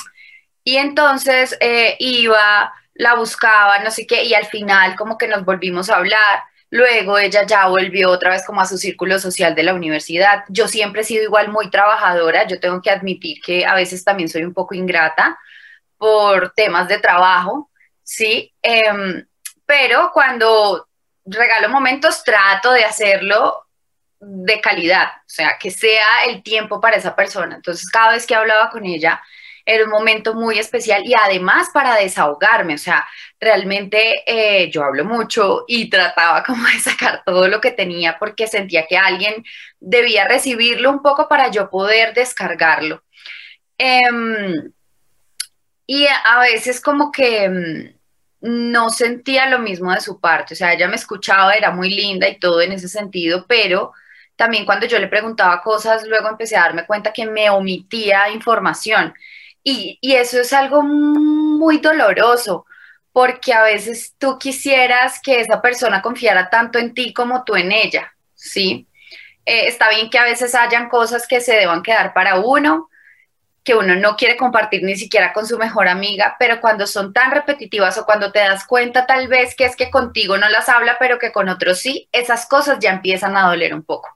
y 0.63 0.77
entonces 0.77 1.55
eh, 1.61 1.95
iba, 1.99 2.73
la 2.95 3.15
buscaba, 3.15 3.79
no 3.79 3.91
sé 3.91 4.05
qué, 4.05 4.23
y 4.25 4.33
al 4.33 4.45
final 4.45 4.95
como 4.97 5.17
que 5.17 5.27
nos 5.27 5.45
volvimos 5.45 5.89
a 5.89 5.95
hablar. 5.97 6.43
Luego 6.69 7.17
ella 7.17 7.45
ya 7.45 7.67
volvió 7.67 8.09
otra 8.09 8.31
vez 8.31 8.45
como 8.45 8.59
a 8.61 8.65
su 8.65 8.77
círculo 8.77 9.19
social 9.19 9.55
de 9.55 9.63
la 9.63 9.73
universidad. 9.73 10.43
Yo 10.49 10.67
siempre 10.67 11.01
he 11.01 11.05
sido 11.05 11.23
igual 11.23 11.49
muy 11.49 11.69
trabajadora. 11.69 12.45
Yo 12.45 12.59
tengo 12.59 12.81
que 12.81 12.91
admitir 12.91 13.41
que 13.41 13.65
a 13.65 13.73
veces 13.73 14.03
también 14.03 14.27
soy 14.27 14.43
un 14.43 14.53
poco 14.53 14.75
ingrata 14.75 15.39
por 15.97 16.51
temas 16.53 16.87
de 16.89 16.99
trabajo, 16.99 17.71
¿sí? 18.03 18.53
Em, 18.61 19.25
pero 19.65 20.11
cuando 20.13 20.87
regalo 21.25 21.69
momentos 21.69 22.23
trato 22.23 22.71
de 22.71 22.85
hacerlo 22.85 23.65
de 24.19 24.59
calidad, 24.61 25.07
o 25.19 25.29
sea, 25.29 25.57
que 25.59 25.71
sea 25.71 26.25
el 26.25 26.43
tiempo 26.43 26.81
para 26.81 26.97
esa 26.97 27.15
persona. 27.15 27.55
Entonces, 27.55 27.89
cada 27.89 28.11
vez 28.11 28.25
que 28.25 28.35
hablaba 28.35 28.69
con 28.69 28.85
ella, 28.85 29.21
era 29.67 29.83
un 29.83 29.91
momento 29.91 30.33
muy 30.33 30.57
especial 30.57 31.03
y 31.05 31.13
además 31.13 31.69
para 31.73 31.95
desahogarme, 31.97 32.75
o 32.75 32.77
sea, 32.77 33.05
realmente 33.37 34.23
eh, 34.25 34.71
yo 34.71 34.81
hablo 34.81 35.03
mucho 35.03 35.65
y 35.67 35.89
trataba 35.89 36.41
como 36.43 36.65
de 36.65 36.79
sacar 36.79 37.21
todo 37.25 37.49
lo 37.49 37.59
que 37.59 37.71
tenía 37.71 38.17
porque 38.17 38.47
sentía 38.47 38.87
que 38.87 38.97
alguien 38.97 39.43
debía 39.81 40.25
recibirlo 40.25 40.89
un 40.89 41.01
poco 41.01 41.27
para 41.27 41.51
yo 41.51 41.69
poder 41.69 42.13
descargarlo. 42.13 43.03
Em, 43.77 44.71
y 45.85 46.07
a 46.07 46.39
veces 46.39 46.79
como 46.79 47.11
que 47.11 47.43
em, 47.43 47.93
no 48.39 48.89
sentía 48.89 49.47
lo 49.49 49.59
mismo 49.59 49.91
de 49.91 49.99
su 50.01 50.19
parte, 50.21 50.53
o 50.53 50.57
sea, 50.57 50.73
ella 50.73 50.87
me 50.87 50.95
escuchaba, 50.95 51.53
era 51.55 51.71
muy 51.71 51.89
linda 51.89 52.29
y 52.29 52.39
todo 52.39 52.61
en 52.61 52.71
ese 52.71 52.87
sentido, 52.87 53.45
pero 53.47 53.91
también 54.37 54.65
cuando 54.65 54.85
yo 54.87 54.97
le 54.99 55.07
preguntaba 55.07 55.61
cosas, 55.61 56.07
luego 56.07 56.29
empecé 56.29 56.55
a 56.55 56.61
darme 56.61 56.85
cuenta 56.85 57.11
que 57.11 57.25
me 57.25 57.49
omitía 57.49 58.29
información. 58.29 59.13
Y, 59.69 59.99
eso 60.01 60.39
es 60.39 60.53
algo 60.53 60.81
muy 60.81 61.79
doloroso, 61.79 62.65
porque 63.11 63.51
a 63.51 63.63
veces 63.63 64.15
tú 64.17 64.37
quisieras 64.39 65.19
que 65.21 65.41
esa 65.41 65.61
persona 65.61 66.01
confiara 66.01 66.49
tanto 66.49 66.79
en 66.79 66.93
ti 66.93 67.13
como 67.13 67.43
tú 67.43 67.57
en 67.57 67.73
ella, 67.73 68.13
¿sí? 68.33 68.87
Eh, 69.45 69.67
está 69.67 69.89
bien 69.89 70.09
que 70.09 70.19
a 70.19 70.23
veces 70.23 70.55
hayan 70.55 70.87
cosas 70.87 71.27
que 71.27 71.41
se 71.41 71.55
deban 71.55 71.83
quedar 71.83 72.13
para 72.13 72.39
uno, 72.39 72.89
que 73.67 73.75
uno 73.75 73.97
no 73.97 74.15
quiere 74.15 74.37
compartir 74.37 74.81
ni 74.83 74.95
siquiera 74.95 75.33
con 75.33 75.45
su 75.45 75.57
mejor 75.57 75.89
amiga, 75.89 76.37
pero 76.39 76.61
cuando 76.61 76.87
son 76.87 77.11
tan 77.11 77.31
repetitivas 77.31 77.97
o 77.97 78.05
cuando 78.05 78.31
te 78.31 78.39
das 78.39 78.65
cuenta 78.65 79.05
tal 79.05 79.27
vez 79.27 79.57
que 79.57 79.65
es 79.65 79.75
que 79.75 79.91
contigo 79.91 80.37
no 80.37 80.47
las 80.47 80.69
habla, 80.69 80.95
pero 80.97 81.19
que 81.19 81.33
con 81.33 81.49
otros 81.49 81.79
sí, 81.79 82.07
esas 82.13 82.45
cosas 82.45 82.79
ya 82.79 82.91
empiezan 82.91 83.35
a 83.35 83.45
doler 83.45 83.73
un 83.73 83.83
poco. 83.83 84.07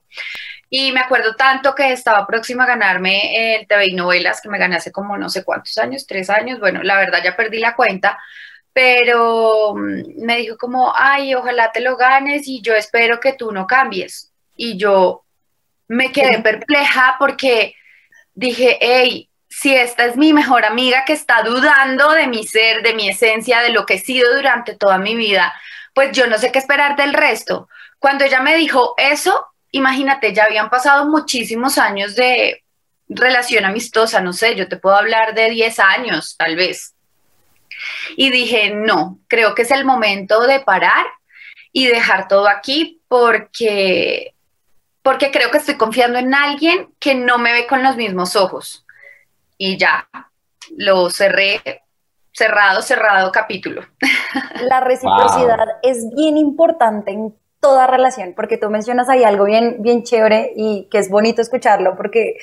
Y 0.70 0.94
me 0.94 1.02
acuerdo 1.02 1.36
tanto 1.36 1.76
que 1.76 1.92
estaba 1.92 2.26
próxima 2.26 2.64
a 2.64 2.68
ganarme 2.68 3.58
el 3.58 3.68
TV 3.68 3.88
y 3.88 3.94
novelas, 3.94 4.40
que 4.40 4.48
me 4.48 4.58
gané 4.58 4.78
hace 4.78 4.94
como 4.94 5.18
no 5.18 5.28
sé 5.28 5.44
cuántos 5.44 5.78
años, 5.80 6.08
tres 6.08 6.30
años, 6.30 6.62
bueno, 6.62 6.82
la 6.82 6.96
verdad 6.96 7.20
ya 7.22 7.36
perdí 7.36 7.60
la 7.60 7.76
cuenta, 7.76 8.18
pero 8.72 9.76
mm, 9.76 10.24
me 10.24 10.38
dijo 10.38 10.56
como, 10.56 10.94
ay, 10.96 11.36
ojalá 11.36 11.74
te 11.74 11.82
lo 11.82 11.98
ganes 11.98 12.48
y 12.48 12.62
yo 12.62 12.74
espero 12.74 13.20
que 13.20 13.34
tú 13.34 13.52
no 13.52 13.68
cambies. 13.68 14.32
Y 14.56 14.78
yo 14.78 15.26
me 15.90 16.14
quedé 16.14 16.40
perpleja 16.42 17.18
porque 17.20 17.76
dije, 18.34 18.78
hey, 18.80 19.28
si 19.52 19.76
esta 19.76 20.06
es 20.06 20.16
mi 20.16 20.32
mejor 20.32 20.64
amiga 20.64 21.04
que 21.06 21.12
está 21.12 21.44
dudando 21.44 22.12
de 22.12 22.28
mi 22.28 22.48
ser, 22.48 22.82
de 22.84 22.94
mi 22.94 23.10
esencia, 23.10 23.62
de 23.62 23.70
lo 23.70 23.86
que 23.86 23.96
he 23.96 24.00
sido 24.00 24.34
durante 24.34 24.76
toda 24.78 24.98
mi 24.98 25.14
vida, 25.14 25.54
pues 25.94 26.14
yo 26.14 26.26
no 26.28 26.38
sé 26.38 26.54
qué 26.54 26.60
esperar 26.60 26.96
del 26.96 27.14
resto. 27.14 27.68
Cuando 28.00 28.24
ella 28.24 28.40
me 28.40 28.56
dijo 28.56 28.96
eso, 28.98 29.46
imagínate, 29.72 30.34
ya 30.34 30.46
habían 30.46 30.70
pasado 30.70 31.06
muchísimos 31.06 31.78
años 31.78 32.16
de 32.16 32.64
relación 33.10 33.66
amistosa, 33.66 34.22
no 34.22 34.32
sé, 34.32 34.56
yo 34.56 34.70
te 34.70 34.78
puedo 34.78 34.96
hablar 34.96 35.36
de 35.36 35.50
10 35.50 35.80
años, 35.80 36.38
tal 36.38 36.56
vez. 36.56 36.96
Y 38.16 38.30
dije, 38.30 38.72
no, 38.74 39.20
creo 39.28 39.54
que 39.54 39.64
es 39.64 39.72
el 39.72 39.84
momento 39.84 40.48
de 40.48 40.62
parar 40.62 41.06
y 41.74 41.88
dejar 41.88 42.30
todo 42.30 42.48
aquí 42.48 43.02
porque, 43.10 44.34
porque 45.02 45.30
creo 45.30 45.52
que 45.52 45.58
estoy 45.58 45.76
confiando 45.76 46.20
en 46.20 46.34
alguien 46.34 46.94
que 47.00 47.16
no 47.16 47.38
me 47.38 47.52
ve 47.52 47.68
con 47.68 47.84
los 47.84 47.98
mismos 47.98 48.38
ojos. 48.38 48.86
Y 49.64 49.78
ya, 49.78 50.08
lo 50.76 51.12
cerré, 51.12 51.62
cerrado, 52.32 52.82
cerrado 52.82 53.32
capítulo. 53.32 53.84
La 54.64 54.80
reciprocidad 54.80 55.60
es 55.84 56.04
bien 56.16 56.36
importante 56.36 57.12
en 57.12 57.36
toda 57.60 57.86
relación, 57.86 58.34
porque 58.36 58.58
tú 58.58 58.72
mencionas 58.72 59.08
ahí 59.08 59.24
algo 59.24 59.46
bien, 59.46 59.76
bien 59.84 60.02
chévere 60.02 60.54
y 60.56 60.88
que 60.90 60.98
es 60.98 61.12
bonito 61.12 61.44
escucharlo, 61.44 61.96
porque 61.96 62.38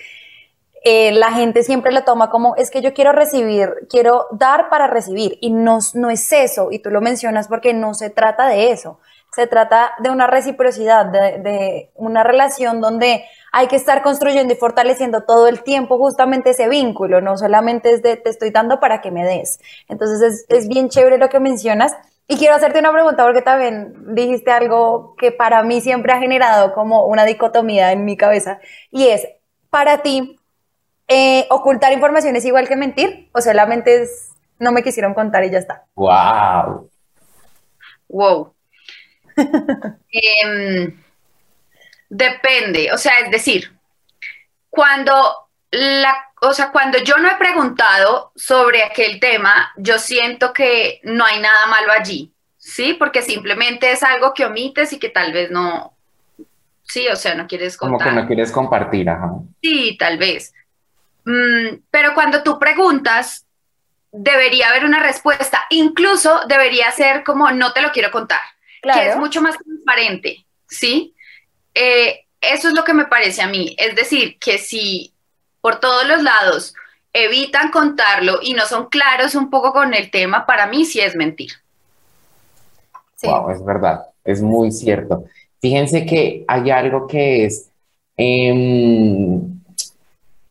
eh, 0.85 1.11
la 1.11 1.33
gente 1.33 1.65
siempre 1.65 1.91
lo 1.91 2.05
toma 2.05 2.31
como, 2.31 2.55
es 2.55 2.71
que 2.71 2.83
yo 2.83 2.95
quiero 2.95 3.11
recibir, 3.11 3.69
quiero 3.91 4.29
dar 4.31 4.69
para 4.69 4.87
recibir, 4.87 5.39
y 5.41 5.51
no, 5.51 5.81
no 5.95 6.11
es 6.11 6.33
eso, 6.33 6.69
y 6.71 6.79
tú 6.79 6.91
lo 6.91 7.01
mencionas 7.01 7.49
porque 7.49 7.75
no 7.75 7.95
se 7.95 8.11
trata 8.11 8.47
de 8.47 8.71
eso, 8.71 9.01
se 9.33 9.47
trata 9.47 9.93
de 9.99 10.11
una 10.11 10.27
reciprocidad, 10.27 11.07
de, 11.07 11.39
de 11.39 11.91
una 11.95 12.23
relación 12.23 12.81
donde 12.81 13.25
hay 13.53 13.67
que 13.67 13.77
estar 13.77 14.03
construyendo 14.03 14.53
y 14.53 14.57
fortaleciendo 14.57 15.23
todo 15.23 15.47
el 15.49 15.63
tiempo 15.63 15.99
justamente 15.99 16.51
ese 16.51 16.69
vínculo, 16.69 17.21
no 17.21 17.37
solamente 17.37 17.93
es 17.93 18.03
de 18.03 18.17
te 18.17 18.31
estoy 18.31 18.51
dando 18.51 18.81
para 18.81 19.01
que 19.01 19.11
me 19.11 19.25
des. 19.25 19.61
Entonces 19.89 20.21
es, 20.23 20.47
es 20.49 20.69
bien 20.69 20.89
chévere 20.89 21.19
lo 21.19 21.29
que 21.29 21.41
mencionas 21.41 21.95
y 22.27 22.37
quiero 22.37 22.55
hacerte 22.55 22.79
una 22.79 22.93
pregunta 22.93 23.25
porque 23.25 23.43
también 23.43 24.15
dijiste 24.15 24.51
algo 24.51 25.15
que 25.17 25.33
para 25.33 25.63
mí 25.63 25.81
siempre 25.81 26.13
ha 26.13 26.19
generado 26.19 26.75
como 26.75 27.07
una 27.07 27.25
dicotomía 27.25 27.93
en 27.93 28.05
mi 28.05 28.17
cabeza 28.17 28.61
y 28.91 29.09
es, 29.09 29.27
para 29.71 30.03
ti, 30.03 30.39
eh, 31.07 31.47
¿ocultar 31.51 31.93
información 31.93 32.37
es 32.37 32.45
igual 32.45 32.69
que 32.69 32.77
mentir 32.77 33.31
o 33.33 33.41
solamente 33.41 34.03
es 34.03 34.33
no 34.59 34.73
me 34.73 34.83
quisieron 34.83 35.15
contar 35.15 35.45
y 35.45 35.51
ya 35.51 35.59
está? 35.59 35.87
¡Wow! 35.95 36.91
¡Wow! 38.09 38.53
Em, 40.11 41.02
depende, 42.09 42.92
o 42.92 42.99
sea, 42.99 43.21
es 43.21 43.30
decir, 43.30 43.73
cuando 44.71 45.49
la 45.71 46.28
o 46.40 46.52
sea, 46.52 46.71
cuando 46.71 46.99
yo 46.99 47.16
no 47.18 47.28
he 47.28 47.35
preguntado 47.37 48.33
sobre 48.37 48.85
aquel 48.85 49.18
tema, 49.18 49.73
yo 49.76 49.99
siento 49.99 50.52
que 50.52 51.00
no 51.02 51.25
hay 51.25 51.40
nada 51.40 51.66
malo 51.66 51.92
allí, 51.92 52.33
¿sí? 52.57 52.95
Porque 52.95 53.23
simplemente 53.23 53.90
es 53.90 54.02
algo 54.02 54.35
que 54.35 54.45
omites 54.45 54.92
y 54.92 54.99
que 54.99 55.09
tal 55.09 55.33
vez 55.33 55.50
no, 55.50 55.95
sí, 56.83 57.09
o 57.09 57.16
sea, 57.16 57.35
no 57.35 57.47
quieres 57.47 57.76
contar. 57.76 57.99
Como 57.99 58.11
que 58.11 58.23
no 58.23 58.26
quieres 58.26 58.52
compartir, 58.52 59.11
ajá. 59.11 59.33
Sí, 59.62 59.97
tal 59.99 60.18
vez. 60.18 60.54
Mm, 61.25 61.78
pero 61.90 62.14
cuando 62.14 62.42
tú 62.42 62.59
preguntas, 62.59 63.45
debería 64.12 64.68
haber 64.68 64.85
una 64.85 65.00
respuesta, 65.00 65.64
incluso 65.71 66.40
debería 66.49 66.90
ser 66.92 67.25
como 67.25 67.50
no 67.50 67.73
te 67.73 67.83
lo 67.83 67.90
quiero 67.90 68.11
contar, 68.11 68.40
que 68.83 69.09
es 69.09 69.17
mucho 69.17 69.41
más 69.41 69.57
transparente, 69.59 70.45
¿sí? 70.69 71.15
Eh, 71.75 72.25
eso 72.41 72.69
es 72.69 72.75
lo 72.75 72.85
que 72.85 72.95
me 72.95 73.07
parece 73.07 73.43
a 73.43 73.49
mí, 73.49 73.75
es 73.79 73.97
decir, 73.97 74.39
que 74.39 74.59
si 74.59 75.13
por 75.61 75.81
todos 75.81 76.07
los 76.07 76.23
lados 76.23 76.75
evitan 77.13 77.71
contarlo 77.71 78.39
y 78.43 78.55
no 78.55 78.65
son 78.67 78.87
claros 78.87 79.35
un 79.35 79.51
poco 79.51 79.73
con 79.73 79.95
el 79.95 80.11
tema, 80.11 80.47
para 80.47 80.67
mí 80.67 80.85
sí 80.85 81.01
es 81.01 81.17
mentir. 81.17 81.51
Wow, 83.23 83.51
es 83.51 83.65
verdad, 83.65 84.07
es 84.25 84.41
muy 84.41 84.71
cierto. 84.71 85.25
Fíjense 85.61 86.07
que 86.07 86.45
hay 86.47 86.71
algo 86.71 87.07
que 87.09 87.47
es, 87.47 87.71
em, 88.17 89.61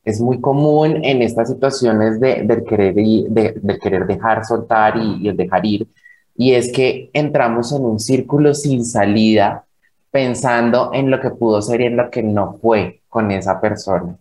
es 0.04 0.20
muy 0.20 0.42
común 0.42 1.04
en 1.04 1.22
estas 1.22 1.50
situaciones 1.50 2.20
de, 2.20 2.44
del, 2.44 2.66
querer, 2.66 2.94
de, 2.94 3.80
querer 3.82 4.06
dejar 4.06 4.46
soltar 4.46 4.98
y, 4.98 5.24
y 5.24 5.30
el 5.30 5.38
dejar 5.38 5.66
ir, 5.66 5.88
y 6.38 6.54
es 6.54 6.72
que 6.72 7.10
entramos 7.14 7.74
en 7.74 7.84
un 7.84 8.00
círculo 8.00 8.54
sin 8.54 8.86
salida 8.86 9.66
pensando 10.12 10.92
en 10.94 11.12
lo 11.12 11.20
que 11.20 11.32
pudo 11.32 11.62
ser 11.62 11.82
y 11.82 11.86
en 11.86 11.98
lo 11.98 12.10
que 12.10 12.24
no 12.24 12.58
fue 12.62 13.02
con 13.10 13.32
esa 13.32 13.60
persona 13.60 14.18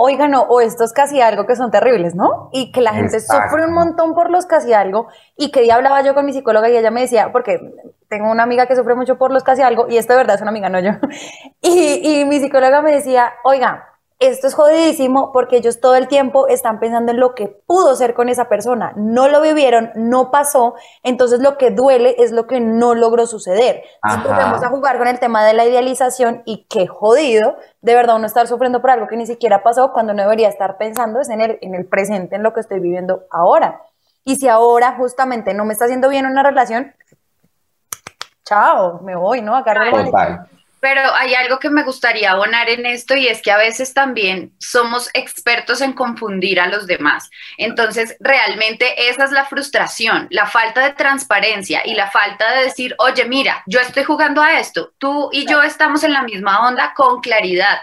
oigan, 0.00 0.32
o 0.36 0.60
estos 0.60 0.92
casi 0.92 1.20
algo 1.20 1.44
que 1.44 1.56
son 1.56 1.72
terribles, 1.72 2.14
¿no? 2.14 2.50
Y 2.52 2.70
que 2.70 2.80
la 2.80 2.94
gente 2.94 3.18
sufre 3.18 3.66
un 3.66 3.72
montón 3.72 4.14
por 4.14 4.30
los 4.30 4.46
casi 4.46 4.72
algo. 4.72 5.08
Y 5.36 5.50
que 5.50 5.62
día 5.62 5.74
hablaba 5.74 6.02
yo 6.02 6.14
con 6.14 6.24
mi 6.24 6.32
psicóloga 6.32 6.68
y 6.68 6.76
ella 6.76 6.92
me 6.92 7.00
decía, 7.00 7.32
porque 7.32 7.74
tengo 8.08 8.30
una 8.30 8.44
amiga 8.44 8.66
que 8.66 8.76
sufre 8.76 8.94
mucho 8.94 9.18
por 9.18 9.32
los 9.32 9.42
casi 9.42 9.62
algo, 9.62 9.88
y 9.88 9.96
esto 9.96 10.12
de 10.12 10.18
verdad 10.18 10.36
es 10.36 10.40
una 10.40 10.52
amiga, 10.52 10.68
no 10.68 10.78
yo. 10.78 10.92
Y, 11.60 12.20
y 12.20 12.24
mi 12.26 12.38
psicóloga 12.38 12.80
me 12.80 12.92
decía, 12.92 13.32
oiga, 13.42 13.97
esto 14.20 14.48
es 14.48 14.54
jodidísimo 14.54 15.30
porque 15.32 15.58
ellos 15.58 15.80
todo 15.80 15.94
el 15.94 16.08
tiempo 16.08 16.48
están 16.48 16.80
pensando 16.80 17.12
en 17.12 17.20
lo 17.20 17.36
que 17.36 17.46
pudo 17.46 17.94
ser 17.94 18.14
con 18.14 18.28
esa 18.28 18.48
persona. 18.48 18.92
No 18.96 19.28
lo 19.28 19.40
vivieron, 19.40 19.92
no 19.94 20.32
pasó, 20.32 20.74
entonces 21.04 21.40
lo 21.40 21.56
que 21.56 21.70
duele 21.70 22.16
es 22.18 22.32
lo 22.32 22.48
que 22.48 22.60
no 22.60 22.94
logró 22.94 23.26
suceder. 23.26 23.82
Vamos 24.02 24.64
a 24.64 24.68
jugar 24.70 24.98
con 24.98 25.06
el 25.06 25.20
tema 25.20 25.44
de 25.44 25.54
la 25.54 25.66
idealización 25.66 26.42
y 26.44 26.66
qué 26.68 26.88
jodido, 26.88 27.56
de 27.80 27.94
verdad 27.94 28.16
uno 28.16 28.26
estar 28.26 28.48
sufriendo 28.48 28.80
por 28.80 28.90
algo 28.90 29.06
que 29.06 29.16
ni 29.16 29.26
siquiera 29.26 29.62
pasó 29.62 29.92
cuando 29.92 30.14
no 30.14 30.22
debería 30.22 30.48
estar 30.48 30.78
pensando 30.78 31.20
es 31.20 31.28
en 31.28 31.40
el, 31.40 31.58
en 31.60 31.76
el 31.76 31.86
presente, 31.86 32.34
en 32.34 32.42
lo 32.42 32.52
que 32.52 32.60
estoy 32.60 32.80
viviendo 32.80 33.24
ahora. 33.30 33.82
Y 34.24 34.36
si 34.36 34.48
ahora 34.48 34.96
justamente 34.96 35.54
no 35.54 35.64
me 35.64 35.74
está 35.74 35.84
haciendo 35.84 36.08
bien 36.08 36.26
una 36.26 36.42
relación, 36.42 36.92
chao, 38.44 39.00
me 39.02 39.14
voy, 39.14 39.42
¿no? 39.42 39.54
Agarro 39.54 39.84
el 39.84 40.10
pero 40.80 41.00
hay 41.14 41.34
algo 41.34 41.58
que 41.58 41.70
me 41.70 41.82
gustaría 41.82 42.30
abonar 42.30 42.68
en 42.68 42.86
esto 42.86 43.16
y 43.16 43.26
es 43.28 43.42
que 43.42 43.50
a 43.50 43.56
veces 43.56 43.94
también 43.94 44.52
somos 44.58 45.10
expertos 45.14 45.80
en 45.80 45.92
confundir 45.92 46.60
a 46.60 46.68
los 46.68 46.86
demás. 46.86 47.30
Entonces, 47.56 48.16
realmente 48.20 49.08
esa 49.08 49.24
es 49.24 49.32
la 49.32 49.44
frustración, 49.44 50.28
la 50.30 50.46
falta 50.46 50.82
de 50.82 50.92
transparencia 50.92 51.82
y 51.84 51.94
la 51.94 52.10
falta 52.10 52.52
de 52.54 52.64
decir, 52.64 52.94
oye, 52.98 53.24
mira, 53.24 53.62
yo 53.66 53.80
estoy 53.80 54.04
jugando 54.04 54.42
a 54.42 54.58
esto, 54.58 54.92
tú 54.98 55.30
y 55.32 55.46
yo 55.46 55.62
estamos 55.62 56.04
en 56.04 56.12
la 56.12 56.22
misma 56.22 56.66
onda 56.66 56.92
con 56.94 57.20
claridad. 57.20 57.78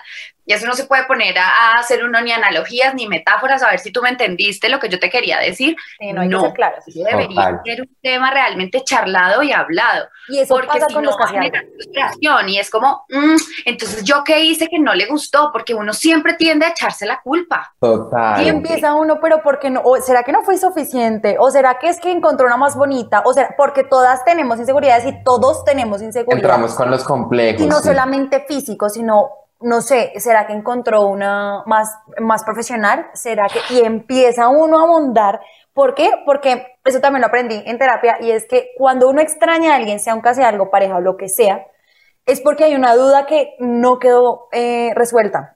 Y 0.45 0.53
eso 0.53 0.67
no 0.67 0.73
se 0.73 0.85
puede 0.85 1.05
poner 1.05 1.37
a, 1.37 1.47
a 1.47 1.71
hacer 1.79 2.03
uno 2.03 2.21
ni 2.21 2.31
analogías 2.31 2.93
ni 2.93 3.07
metáforas, 3.07 3.63
a 3.63 3.69
ver 3.69 3.79
si 3.79 3.91
tú 3.91 4.01
me 4.01 4.09
entendiste 4.09 4.69
lo 4.69 4.79
que 4.79 4.89
yo 4.89 4.99
te 4.99 5.09
quería 5.09 5.39
decir. 5.39 5.75
Sí, 5.99 6.13
no 6.13 6.21
hay 6.21 6.29
que 6.29 6.39
ser 6.39 6.53
claros. 6.53 6.87
Eso 6.87 6.99
debería 7.03 7.35
Total. 7.35 7.61
ser 7.65 7.81
un 7.81 7.97
tema 8.01 8.31
realmente 8.31 8.83
charlado 8.83 9.41
y 9.43 9.51
hablado. 9.51 10.07
Y 10.27 10.39
eso 10.39 10.55
porque 10.55 10.67
pasa 10.67 10.85
si 10.87 10.93
con 10.93 11.03
no 11.03 11.11
los 11.11 11.19
va 11.19 11.25
a 11.25 11.51
frustración 11.75 12.49
y 12.49 12.59
es 12.59 12.69
como, 12.69 13.05
mm, 13.09 13.35
entonces 13.65 14.03
yo 14.03 14.23
qué 14.23 14.43
hice 14.43 14.67
que 14.67 14.79
no 14.79 14.93
le 14.93 15.05
gustó, 15.07 15.49
porque 15.51 15.73
uno 15.73 15.93
siempre 15.93 16.33
tiende 16.33 16.65
a 16.65 16.69
echarse 16.69 17.05
la 17.05 17.21
culpa. 17.21 17.73
Total. 17.79 18.43
Y 18.43 18.49
empieza 18.49 18.93
uno, 18.93 19.19
pero 19.21 19.41
¿por 19.41 19.59
qué 19.59 19.69
no? 19.69 19.81
¿O 19.83 19.97
será 19.97 20.23
que 20.23 20.31
no 20.31 20.41
fue 20.43 20.57
suficiente? 20.57 21.37
¿O 21.39 21.51
será 21.51 21.79
que 21.79 21.89
es 21.89 21.99
que 21.99 22.11
encontró 22.11 22.47
una 22.47 22.57
más 22.57 22.75
bonita? 22.75 23.21
¿O 23.25 23.33
será 23.33 23.55
porque 23.57 23.83
todas 23.83 24.23
tenemos 24.25 24.59
inseguridades 24.59 25.05
y 25.05 25.23
todos 25.23 25.63
tenemos 25.63 26.01
inseguridades? 26.01 26.43
Entramos 26.43 26.73
con 26.75 26.91
los 26.91 27.03
complejos. 27.03 27.61
Y 27.61 27.67
no 27.67 27.79
sí. 27.79 27.89
solamente 27.89 28.45
físico, 28.47 28.89
sino, 28.89 29.29
no 29.65 29.81
sé, 29.81 30.13
¿será 30.17 30.45
que 30.45 30.53
encontró 30.53 31.07
una 31.07 31.63
más, 31.65 31.97
más 32.21 32.43
profesional? 32.43 33.07
¿Será 33.15 33.47
que...? 33.47 33.73
Y 33.73 33.79
empieza 33.79 34.47
uno 34.47 34.77
a 34.77 34.83
abundar. 34.83 35.41
¿Por 35.73 35.95
qué? 35.95 36.11
Porque 36.23 36.77
eso 36.83 37.01
también 37.01 37.21
lo 37.21 37.27
aprendí 37.27 37.63
en 37.65 37.79
terapia 37.79 38.17
y 38.21 38.29
es 38.29 38.45
que 38.45 38.69
cuando 38.77 39.09
uno 39.09 39.21
extraña 39.21 39.73
a 39.73 39.77
alguien, 39.77 39.99
sea 39.99 40.13
un 40.13 40.21
casi 40.21 40.43
algo, 40.43 40.69
pareja 40.69 40.97
o 40.97 41.01
lo 41.01 41.17
que 41.17 41.29
sea, 41.29 41.65
es 42.27 42.41
porque 42.41 42.65
hay 42.65 42.75
una 42.75 42.93
duda 42.95 43.25
que 43.25 43.55
no 43.57 43.97
quedó 43.97 44.49
eh, 44.51 44.91
resuelta. 44.93 45.54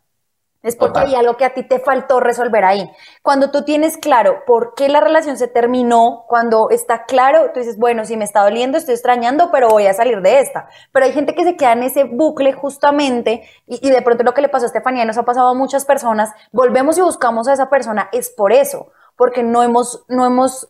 Es 0.62 0.76
porque 0.76 1.00
hay 1.00 1.16
algo 1.16 1.38
que 1.38 1.46
a 1.46 1.54
ti 1.54 1.64
te 1.64 1.80
faltó 1.80 2.20
resolver 2.20 2.66
ahí. 2.66 2.92
Cuando 3.22 3.50
tú 3.50 3.64
tienes 3.64 3.98
claro 3.98 4.44
por 4.46 4.74
qué 4.76 4.90
la 4.90 5.00
relación 5.00 5.38
se 5.38 5.48
terminó, 5.48 6.26
cuando 6.28 6.70
está 6.70 7.06
claro, 7.06 7.52
tú 7.54 7.62
dices, 7.62 7.78
bueno, 7.78 8.06
si 8.06 8.18
me 8.18 8.26
está 8.26 8.44
doliendo, 8.44 8.78
estoy 8.78 8.96
extrañando, 8.96 9.52
pero 9.52 9.70
voy 9.70 9.88
a 9.88 9.94
salir 9.94 10.22
de 10.22 10.40
esta. 10.40 10.68
Pero 10.92 11.06
hay 11.06 11.14
gente 11.14 11.34
que 11.34 11.46
se 11.46 11.56
queda 11.56 11.72
en 11.72 11.84
ese 11.84 12.04
bucle 12.04 12.52
justamente 12.52 13.50
y, 13.68 13.88
y 13.88 13.90
de 13.90 14.02
pronto 14.02 14.24
lo 14.24 14.34
que 14.34 14.42
le 14.42 14.50
pasó 14.50 14.66
a 14.66 14.68
Estefanía, 14.68 15.04
y 15.04 15.08
nos 15.08 15.18
ha 15.18 15.24
pasado 15.24 15.48
a 15.48 15.54
muchas 15.54 15.86
personas, 15.86 16.32
volvemos 16.52 16.98
y 16.98 17.02
buscamos 17.02 17.48
a 17.48 17.54
esa 17.54 17.70
persona, 17.70 18.10
es 18.12 18.30
por 18.30 18.52
eso, 18.52 18.92
porque 19.16 19.44
no 19.44 19.64
hemos, 19.64 20.04
no 20.10 20.26
hemos 20.26 20.68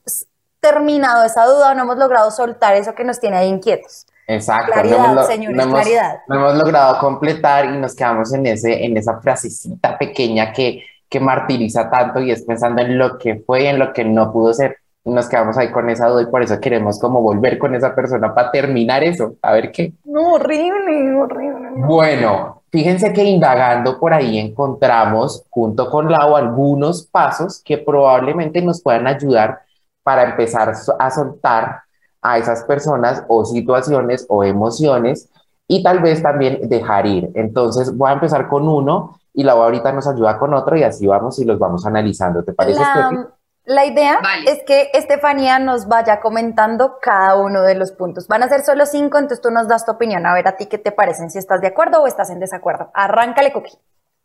terminado 0.59 1.23
esa 1.23 1.45
duda, 1.45 1.73
no 1.73 1.83
hemos 1.83 1.97
logrado 1.97 2.29
soltar 2.31 2.75
eso 2.75 2.93
que 2.93 3.03
nos 3.03 3.19
tiene 3.19 3.37
ahí 3.37 3.47
inquietos. 3.47 4.05
Exacto. 4.31 4.71
Claridad, 4.73 4.97
no 4.99 5.11
hemos, 5.13 5.27
señores, 5.27 5.57
no 5.57 5.63
hemos- 5.63 5.81
claridad. 5.81 6.19
no 6.27 6.35
hemos 6.35 6.55
logrado 6.55 6.99
completar 6.99 7.65
y 7.65 7.77
nos 7.79 7.95
quedamos 7.95 8.31
en 8.33 8.45
ese, 8.45 8.85
en 8.85 8.95
esa 8.95 9.19
frasecita 9.19 9.97
pequeña 9.97 10.53
que, 10.53 10.83
que 11.09 11.19
martiriza 11.19 11.89
tanto 11.89 12.19
y 12.19 12.29
es 12.31 12.43
pensando 12.43 12.81
en 12.83 12.97
lo 12.97 13.17
que 13.17 13.41
fue 13.45 13.63
y 13.63 13.67
en 13.67 13.79
lo 13.79 13.91
que 13.91 14.05
no 14.05 14.31
pudo 14.31 14.53
ser. 14.53 14.77
Y 15.03 15.09
nos 15.11 15.27
quedamos 15.27 15.57
ahí 15.57 15.71
con 15.71 15.89
esa 15.89 16.07
duda 16.07 16.21
y 16.21 16.25
por 16.27 16.43
eso 16.43 16.59
queremos 16.59 16.99
como 16.99 17.21
volver 17.21 17.57
con 17.57 17.73
esa 17.73 17.95
persona 17.95 18.33
para 18.35 18.51
terminar 18.51 19.03
eso. 19.03 19.33
A 19.41 19.53
ver 19.53 19.71
qué. 19.71 19.93
No, 20.05 20.33
horrible, 20.33 21.13
horrible. 21.15 21.71
no. 21.77 21.87
Bueno, 21.87 22.61
fíjense 22.69 23.11
que 23.11 23.23
indagando 23.23 23.99
por 23.99 24.13
ahí 24.13 24.37
encontramos 24.37 25.43
junto 25.49 25.89
con 25.89 26.11
Lau 26.11 26.35
algunos 26.35 27.07
pasos 27.07 27.61
que 27.65 27.79
probablemente 27.79 28.61
nos 28.61 28.83
puedan 28.83 29.07
ayudar 29.07 29.59
para 30.03 30.23
empezar 30.23 30.73
a 30.99 31.09
soltar 31.09 31.81
a 32.21 32.37
esas 32.37 32.63
personas 32.63 33.23
o 33.27 33.45
situaciones 33.45 34.25
o 34.29 34.43
emociones 34.43 35.29
y 35.67 35.83
tal 35.83 35.99
vez 35.99 36.21
también 36.21 36.67
dejar 36.67 37.05
ir. 37.05 37.29
Entonces 37.35 37.95
voy 37.95 38.09
a 38.09 38.13
empezar 38.13 38.47
con 38.47 38.67
uno 38.67 39.19
y 39.33 39.43
Lau 39.43 39.61
ahorita 39.61 39.91
nos 39.91 40.07
ayuda 40.07 40.37
con 40.37 40.53
otro 40.53 40.75
y 40.75 40.83
así 40.83 41.07
vamos 41.07 41.39
y 41.39 41.45
los 41.45 41.59
vamos 41.59 41.85
analizando. 41.85 42.43
¿Te 42.43 42.53
parece? 42.53 42.79
La, 42.79 43.29
la 43.65 43.85
idea 43.85 44.19
Vale. 44.21 44.51
es 44.51 44.63
que 44.65 44.89
Estefanía 44.93 45.59
nos 45.59 45.87
vaya 45.87 46.19
comentando 46.19 46.97
cada 47.01 47.35
uno 47.35 47.61
de 47.61 47.75
los 47.75 47.91
puntos. 47.91 48.27
Van 48.27 48.43
a 48.43 48.49
ser 48.49 48.63
solo 48.63 48.85
cinco, 48.85 49.17
entonces 49.17 49.41
tú 49.41 49.51
nos 49.51 49.67
das 49.67 49.85
tu 49.85 49.91
opinión. 49.91 50.25
A 50.25 50.33
ver 50.33 50.47
a 50.47 50.57
ti 50.57 50.65
qué 50.65 50.77
te 50.77 50.91
parecen, 50.91 51.29
si 51.29 51.37
estás 51.37 51.61
de 51.61 51.67
acuerdo 51.67 52.01
o 52.01 52.07
estás 52.07 52.31
en 52.31 52.39
desacuerdo. 52.39 52.89
Arráncale, 52.93 53.53
Cookie. 53.53 53.77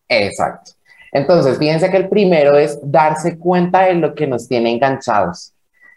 Exacto. 0.08 0.72
Entonces, 1.12 1.58
fíjense 1.58 1.90
que 1.90 1.96
el 1.96 2.08
primero 2.08 2.56
es 2.56 2.78
darse 2.82 3.38
cuenta 3.38 3.82
de 3.82 3.94
lo 3.94 4.14
que 4.14 4.26
nos 4.26 4.48
tiene 4.48 4.72
enganchados. 4.72 5.53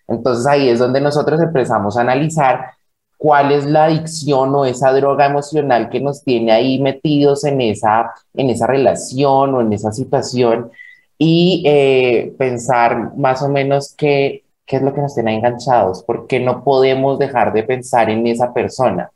Entonces 0.08 0.46
ahí 0.48 0.70
es 0.70 0.80
donde 0.80 1.02
nosotros 1.02 1.42
empezamos 1.42 1.98
a 1.98 2.02
analizar 2.02 2.72
cuál 3.18 3.52
es 3.52 3.66
la 3.66 3.86
adicción 3.86 4.56
o 4.56 4.66
esa 4.66 4.92
droga 4.92 5.26
emocional 5.26 5.90
que 5.90 6.00
nos 6.00 6.24
tiene 6.24 6.52
ahí 6.52 6.80
metidos 6.80 7.44
en 7.44 7.62
esa, 7.62 8.14
en 8.34 8.50
esa 8.50 8.68
relación 8.68 9.56
o 9.56 9.62
en 9.62 9.74
esa 9.74 9.92
situación 9.92 10.72
y 11.18 11.64
eh, 11.66 12.34
pensar 12.38 13.16
más 13.18 13.42
o 13.42 13.50
menos 13.50 13.96
qué, 13.98 14.44
qué 14.66 14.76
es 14.76 14.82
lo 14.84 14.94
que 14.94 15.02
nos 15.02 15.16
tiene 15.16 15.36
enganchados, 15.36 16.04
por 16.04 16.28
qué 16.28 16.40
no 16.40 16.64
podemos 16.64 17.18
dejar 17.18 17.54
de 17.54 17.64
pensar 17.64 18.10
en 18.10 18.28
esa 18.28 18.54
persona. 18.54 19.10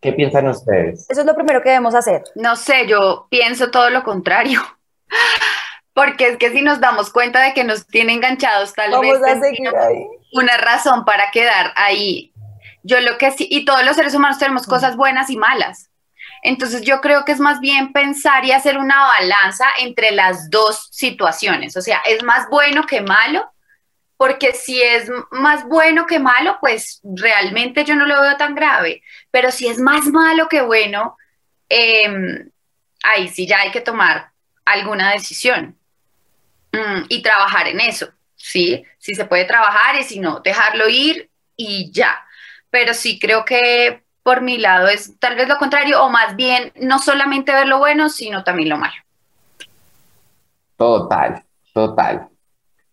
¿Qué 0.00 0.12
piensan 0.12 0.46
ustedes? 0.48 1.06
Eso 1.08 1.22
es 1.22 1.26
lo 1.26 1.34
primero 1.34 1.62
que 1.62 1.70
debemos 1.70 1.94
hacer. 1.94 2.22
No 2.34 2.54
sé, 2.56 2.86
yo 2.86 3.26
pienso 3.30 3.70
todo 3.70 3.88
lo 3.88 4.04
contrario. 4.04 4.60
Porque 5.94 6.28
es 6.28 6.36
que 6.36 6.50
si 6.50 6.60
nos 6.60 6.78
damos 6.78 7.10
cuenta 7.10 7.42
de 7.42 7.54
que 7.54 7.64
nos 7.64 7.86
tiene 7.86 8.12
enganchados, 8.12 8.74
tal 8.74 8.90
Vamos 8.90 9.18
vez 9.18 9.22
a 9.24 9.40
seguir 9.40 9.74
ahí. 9.74 10.06
Una 10.32 10.56
razón 10.56 11.04
para 11.04 11.30
quedar 11.30 11.72
ahí. 11.76 12.32
Yo 12.82 13.00
lo 13.00 13.18
que 13.18 13.30
sí, 13.32 13.48
y 13.50 13.64
todos 13.64 13.84
los 13.84 13.96
seres 13.96 14.14
humanos 14.14 14.38
tenemos 14.38 14.66
cosas 14.66 14.96
buenas 14.96 15.30
y 15.30 15.36
malas. 15.36 15.90
Entonces 16.42 16.82
yo 16.82 17.00
creo 17.00 17.24
que 17.24 17.32
es 17.32 17.40
más 17.40 17.60
bien 17.60 17.92
pensar 17.92 18.44
y 18.44 18.52
hacer 18.52 18.78
una 18.78 19.04
balanza 19.06 19.66
entre 19.78 20.12
las 20.12 20.50
dos 20.50 20.88
situaciones. 20.92 21.76
O 21.76 21.80
sea, 21.80 22.00
es 22.06 22.22
más 22.22 22.48
bueno 22.48 22.84
que 22.86 23.00
malo, 23.00 23.50
porque 24.16 24.52
si 24.52 24.80
es 24.80 25.10
más 25.30 25.64
bueno 25.64 26.06
que 26.06 26.18
malo, 26.18 26.58
pues 26.60 27.00
realmente 27.02 27.84
yo 27.84 27.96
no 27.96 28.06
lo 28.06 28.20
veo 28.20 28.36
tan 28.36 28.54
grave. 28.54 29.02
Pero 29.30 29.50
si 29.50 29.66
es 29.66 29.78
más 29.78 30.06
malo 30.06 30.48
que 30.48 30.62
bueno, 30.62 31.16
eh, 31.68 32.46
ahí 33.02 33.28
sí 33.28 33.46
ya 33.46 33.60
hay 33.60 33.70
que 33.70 33.80
tomar 33.80 34.30
alguna 34.64 35.12
decisión 35.12 35.78
mm, 36.72 37.04
y 37.08 37.22
trabajar 37.22 37.68
en 37.68 37.80
eso, 37.80 38.08
¿sí? 38.50 38.84
Si 38.98 39.14
se 39.14 39.24
puede 39.24 39.44
trabajar 39.44 39.96
y 39.96 40.04
si 40.04 40.20
no, 40.20 40.40
dejarlo 40.40 40.88
ir 40.88 41.28
y 41.56 41.90
ya. 41.90 42.16
Pero 42.70 42.94
sí 42.94 43.18
creo 43.18 43.44
que 43.44 44.04
por 44.22 44.40
mi 44.40 44.58
lado 44.58 44.88
es 44.88 45.18
tal 45.18 45.34
vez 45.36 45.48
lo 45.48 45.56
contrario, 45.58 46.02
o 46.04 46.08
más 46.10 46.36
bien 46.36 46.72
no 46.76 46.98
solamente 46.98 47.52
ver 47.52 47.66
lo 47.66 47.78
bueno, 47.78 48.08
sino 48.08 48.44
también 48.44 48.68
lo 48.68 48.76
malo. 48.76 48.94
Total, 50.76 51.42
total. 51.72 52.28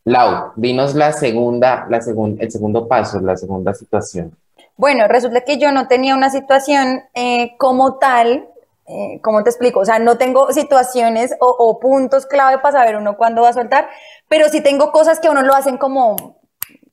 Lau, 0.06 0.52
dinos 0.56 0.96
la 0.96 1.12
segunda, 1.12 1.86
la 1.90 2.00
segun- 2.02 2.38
el 2.40 2.52
segundo 2.52 2.88
paso, 2.88 3.20
la 3.20 3.36
segunda 3.38 3.74
situación. 3.74 4.36
Bueno, 4.76 5.08
resulta 5.08 5.42
que 5.42 5.58
yo 5.58 5.72
no 5.72 5.88
tenía 5.88 6.16
una 6.16 6.30
situación 6.30 7.04
eh, 7.14 7.56
como 7.58 8.00
tal, 8.00 8.48
eh, 8.86 9.20
¿cómo 9.22 9.44
te 9.44 9.50
explico? 9.50 9.80
O 9.80 9.86
sea, 9.86 10.00
no 10.00 10.18
tengo 10.18 10.52
situaciones 10.52 11.34
o, 11.40 11.48
o 11.48 11.80
puntos 11.80 12.26
clave 12.26 12.60
para 12.60 12.80
saber 12.80 12.98
uno 12.98 13.16
cuándo 13.16 13.42
va 13.42 13.50
a 13.50 13.54
soltar, 13.54 13.90
pero 14.28 14.50
sí 14.50 14.62
tengo 14.62 14.92
cosas 14.92 15.20
que 15.20 15.30
uno 15.30 15.42
lo 15.42 15.54
hacen 15.54 15.78
como 15.78 16.42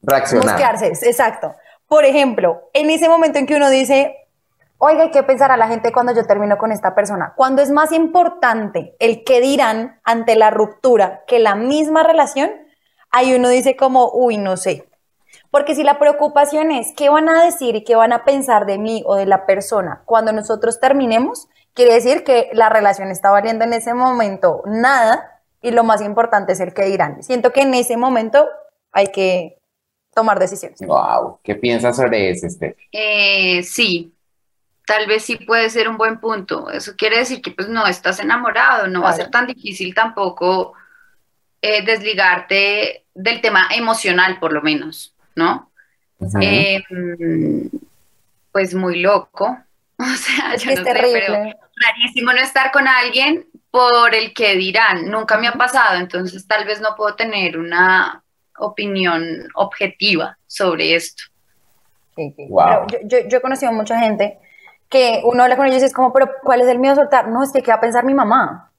Reaccionar. 0.02 0.46
mosquearse, 0.46 0.86
exacto. 1.08 1.54
Por 1.88 2.04
ejemplo, 2.04 2.70
en 2.72 2.90
ese 2.90 3.08
momento 3.08 3.38
en 3.38 3.46
que 3.46 3.56
uno 3.56 3.68
dice, 3.68 4.14
oiga, 4.78 5.02
hay 5.02 5.10
que 5.10 5.24
pensar 5.24 5.50
a 5.50 5.56
la 5.56 5.66
gente 5.66 5.92
cuando 5.92 6.14
yo 6.14 6.24
termino 6.24 6.56
con 6.58 6.70
esta 6.70 6.94
persona, 6.94 7.34
cuando 7.36 7.62
es 7.62 7.70
más 7.70 7.90
importante 7.92 8.94
el 9.00 9.24
que 9.24 9.40
dirán 9.40 10.00
ante 10.04 10.36
la 10.36 10.50
ruptura 10.50 11.24
que 11.26 11.40
la 11.40 11.56
misma 11.56 12.04
relación, 12.04 12.50
ahí 13.10 13.34
uno 13.34 13.48
dice 13.48 13.76
como, 13.76 14.10
uy, 14.12 14.38
no 14.38 14.56
sé. 14.56 14.86
Porque 15.50 15.74
si 15.74 15.82
la 15.82 15.98
preocupación 15.98 16.70
es 16.70 16.92
qué 16.96 17.08
van 17.08 17.28
a 17.28 17.44
decir 17.44 17.74
y 17.74 17.82
qué 17.82 17.96
van 17.96 18.12
a 18.12 18.24
pensar 18.24 18.66
de 18.66 18.78
mí 18.78 19.02
o 19.04 19.16
de 19.16 19.26
la 19.26 19.46
persona 19.46 20.02
cuando 20.04 20.32
nosotros 20.32 20.78
terminemos, 20.78 21.48
quiere 21.74 21.94
decir 21.94 22.24
que 22.24 22.50
la 22.52 22.68
relación 22.68 23.10
está 23.10 23.30
valiendo 23.30 23.64
en 23.64 23.72
ese 23.72 23.94
momento 23.94 24.62
nada 24.66 25.40
y 25.62 25.70
lo 25.70 25.84
más 25.84 26.02
importante 26.02 26.52
es 26.52 26.60
el 26.60 26.74
que 26.74 26.84
dirán. 26.84 27.22
Siento 27.22 27.52
que 27.52 27.62
en 27.62 27.74
ese 27.74 27.96
momento 27.96 28.48
hay 28.92 29.08
que 29.08 29.58
tomar 30.14 30.38
decisiones. 30.38 30.80
Wow, 30.80 31.38
¿qué 31.42 31.54
piensas 31.54 31.96
sobre 31.96 32.30
eso, 32.30 32.48
Steffi? 32.48 32.88
Eh, 32.92 33.62
sí, 33.62 34.12
tal 34.86 35.06
vez 35.06 35.24
sí 35.24 35.36
puede 35.36 35.70
ser 35.70 35.88
un 35.88 35.96
buen 35.96 36.18
punto. 36.18 36.70
Eso 36.70 36.94
quiere 36.96 37.18
decir 37.18 37.40
que 37.42 37.52
pues 37.52 37.68
no 37.68 37.86
estás 37.86 38.20
enamorado, 38.20 38.88
no 38.88 39.02
va 39.02 39.10
a 39.10 39.14
ser 39.14 39.30
tan 39.30 39.46
difícil 39.46 39.94
tampoco 39.94 40.72
eh, 41.62 41.84
desligarte 41.84 43.04
del 43.14 43.40
tema 43.40 43.68
emocional, 43.74 44.38
por 44.40 44.52
lo 44.52 44.62
menos, 44.62 45.14
¿no? 45.36 45.70
Eh, 46.40 46.82
mm, 46.90 47.76
pues 48.52 48.74
muy 48.74 49.00
loco. 49.00 49.58
O 50.14 50.16
sea, 50.16 50.54
Es 50.54 50.62
yo 50.64 50.70
que 50.70 50.76
no 50.76 50.82
es 50.82 50.88
sé, 50.88 50.94
pero 51.12 51.38
terrible. 51.38 51.56
rarísimo 51.76 52.32
no 52.32 52.38
estar 52.40 52.72
con 52.72 52.88
alguien 52.88 53.46
por 53.70 54.14
el 54.14 54.32
que 54.34 54.56
dirán. 54.56 55.10
Nunca 55.10 55.38
me 55.38 55.48
ha 55.48 55.52
pasado, 55.52 55.96
entonces 55.98 56.46
tal 56.46 56.64
vez 56.64 56.80
no 56.80 56.94
puedo 56.96 57.14
tener 57.16 57.58
una 57.58 58.22
opinión 58.58 59.48
objetiva 59.54 60.38
sobre 60.46 60.94
esto. 60.94 61.24
Sí, 62.16 62.32
sí. 62.36 62.46
Wow. 62.48 62.86
Yo, 62.88 62.98
yo, 63.04 63.18
yo 63.28 63.38
he 63.38 63.40
conocido 63.40 63.72
mucha 63.72 63.98
gente 63.98 64.38
que 64.88 65.20
uno 65.24 65.42
habla 65.44 65.56
con 65.56 65.66
ellos 65.66 65.82
y 65.82 65.86
es 65.86 65.94
como, 65.94 66.12
pero 66.12 66.30
¿cuál 66.42 66.60
es 66.60 66.68
el 66.68 66.78
miedo 66.78 66.94
a 66.94 66.96
soltar? 66.96 67.28
No, 67.28 67.42
es 67.42 67.52
que 67.52 67.62
¿qué 67.62 67.70
va 67.70 67.76
a 67.76 67.80
pensar 67.80 68.04
mi 68.04 68.14
mamá? 68.14 68.72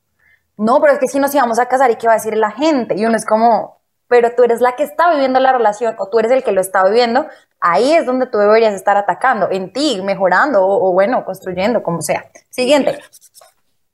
No, 0.58 0.80
pero 0.82 0.94
es 0.94 1.00
que 1.00 1.08
si 1.08 1.20
nos 1.20 1.34
íbamos 1.34 1.58
a 1.60 1.68
casar 1.68 1.90
y 1.92 1.96
qué 1.96 2.08
va 2.08 2.14
a 2.14 2.18
decir 2.18 2.36
la 2.38 2.52
gente. 2.52 2.96
Y 2.98 3.06
uno 3.06 3.16
es 3.16 3.26
como, 3.26 3.82
pero 4.08 4.36
tú 4.36 4.44
eres 4.44 4.62
la 4.62 4.76
que 4.76 4.84
está 4.84 5.12
viviendo 5.12 5.40
la 5.40 5.54
relación 5.54 5.96
o 5.98 6.10
tú 6.10 6.20
eres 6.20 6.32
el 6.32 6.44
que 6.44 6.52
lo 6.52 6.62
está 6.62 6.84
viviendo. 6.84 7.28
Ahí 7.62 7.94
es 7.94 8.06
donde 8.06 8.26
tú 8.26 8.38
deberías 8.40 8.74
estar 8.74 8.98
atacando, 8.98 9.50
en 9.52 9.72
ti, 9.72 10.02
mejorando 10.04 10.66
o, 10.66 10.90
o 10.90 10.94
bueno, 10.94 11.24
construyendo, 11.24 11.84
como 11.84 12.02
sea. 12.02 12.26
Siguiente. 12.50 12.98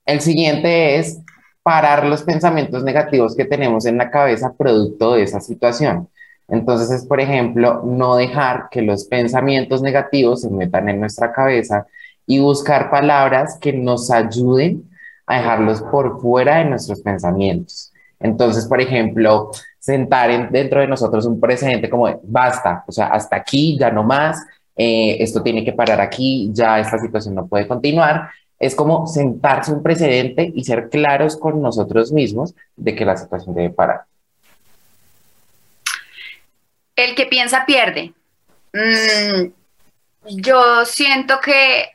El 0.06 0.22
siguiente 0.22 0.98
es 0.98 1.20
parar 1.64 2.06
los 2.06 2.24
pensamientos 2.24 2.84
negativos 2.84 3.36
que 3.36 3.44
tenemos 3.44 3.86
en 3.86 3.98
la 3.98 4.10
cabeza 4.10 4.54
producto 4.58 5.16
de 5.16 5.24
esa 5.24 5.42
situación. 5.42 6.08
Entonces 6.48 6.90
es, 6.92 7.06
por 7.06 7.20
ejemplo, 7.20 7.82
no 7.84 8.16
dejar 8.16 8.70
que 8.72 8.82
los 8.82 9.06
pensamientos 9.06 9.82
negativos 9.82 10.42
se 10.42 10.50
metan 10.50 10.88
en 10.88 11.02
nuestra 11.02 11.34
cabeza 11.34 11.86
y 12.26 12.40
buscar 12.40 12.90
palabras 12.90 13.58
que 13.60 13.74
nos 13.74 14.12
ayuden 14.12 14.90
a 15.26 15.40
dejarlos 15.40 15.82
por 15.82 16.22
fuera 16.22 16.60
de 16.60 16.66
nuestros 16.66 17.02
pensamientos. 17.02 17.92
Entonces, 18.20 18.66
por 18.66 18.82
ejemplo, 18.82 19.52
sentar 19.88 20.52
dentro 20.52 20.82
de 20.82 20.88
nosotros 20.88 21.26
un 21.26 21.40
precedente 21.40 21.90
como 21.90 22.20
basta, 22.24 22.84
o 22.86 22.92
sea, 22.92 23.08
hasta 23.08 23.38
aquí, 23.38 23.78
ya 23.80 23.90
no 23.90 24.04
más, 24.04 24.46
eh, 24.76 25.16
esto 25.22 25.42
tiene 25.42 25.64
que 25.64 25.72
parar 25.72 26.02
aquí, 26.02 26.50
ya 26.52 26.78
esta 26.78 27.00
situación 27.00 27.36
no 27.36 27.48
puede 27.48 27.70
continuar. 27.70 28.30
Es 28.60 28.76
como 28.76 29.08
sentarse 29.08 29.72
un 29.72 29.82
precedente 29.82 30.52
y 30.54 30.66
ser 30.66 30.90
claros 30.90 31.38
con 31.38 31.62
nosotros 31.62 32.12
mismos 32.12 32.54
de 32.76 32.96
que 32.96 33.06
la 33.06 33.16
situación 33.16 33.56
debe 33.56 33.70
parar. 33.70 34.02
El 36.94 37.16
que 37.16 37.26
piensa 37.26 37.66
pierde. 37.66 38.14
Mm, 38.74 39.52
yo 40.42 40.84
siento 40.84 41.40
que 41.40 41.92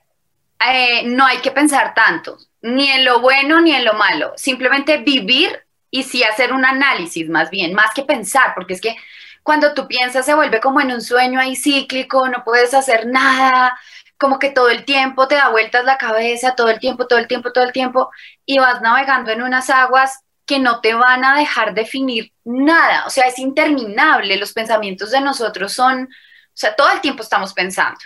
eh, 0.66 1.02
no 1.05 1.26
hay 1.26 1.38
que 1.42 1.50
pensar 1.50 1.92
tanto, 1.92 2.38
ni 2.62 2.88
en 2.88 3.05
lo 3.05 3.20
bueno 3.20 3.61
ni 3.61 3.72
en 3.72 3.85
lo 3.85 3.92
malo. 3.92 4.33
Simplemente 4.37 4.96
vivir 4.96 5.50
y 5.92 6.05
sí 6.05 6.24
hacer 6.24 6.52
un 6.52 6.64
análisis 6.64 7.28
más 7.28 7.50
bien, 7.50 7.74
más 7.74 7.92
que 7.94 8.02
pensar, 8.02 8.55
porque 8.57 8.74
es 8.74 8.81
que 8.81 8.96
cuando 9.42 9.74
tú 9.74 9.87
piensas 9.87 10.24
se 10.26 10.35
vuelve 10.35 10.61
como 10.61 10.81
en 10.81 10.90
un 10.90 11.02
sueño 11.02 11.38
ahí 11.38 11.55
cíclico, 11.55 12.28
no 12.28 12.44
puedes 12.44 12.74
hacer 12.74 13.07
nada, 13.07 13.78
como 14.18 14.38
que 14.38 14.50
todo 14.50 14.70
el 14.70 14.85
tiempo 14.85 15.28
te 15.28 15.35
da 15.37 15.50
vueltas 15.50 15.85
la 15.85 15.98
cabeza, 15.98 16.55
todo 16.57 16.70
el 16.70 16.81
tiempo, 16.81 17.07
todo 17.07 17.18
el 17.18 17.28
tiempo, 17.28 17.52
todo 17.52 17.64
el 17.64 17.72
tiempo, 17.72 18.11
y 18.46 18.59
vas 18.59 18.81
navegando 18.81 19.31
en 19.33 19.42
unas 19.42 19.68
aguas 19.68 20.20
que 20.46 20.59
no 20.59 20.81
te 20.81 20.94
van 20.94 21.24
a 21.24 21.37
dejar 21.37 21.74
definir 21.74 22.33
nada, 22.44 23.05
o 23.07 23.11
sea, 23.11 23.26
es 23.26 23.38
interminable, 23.38 24.37
los 24.38 24.52
pensamientos 24.52 25.11
de 25.11 25.20
nosotros 25.20 25.72
son, 25.74 26.05
o 26.05 26.09
sea, 26.55 26.74
todo 26.74 26.90
el 26.90 27.00
tiempo 27.02 27.22
estamos 27.22 27.52
pensando. 27.52 28.00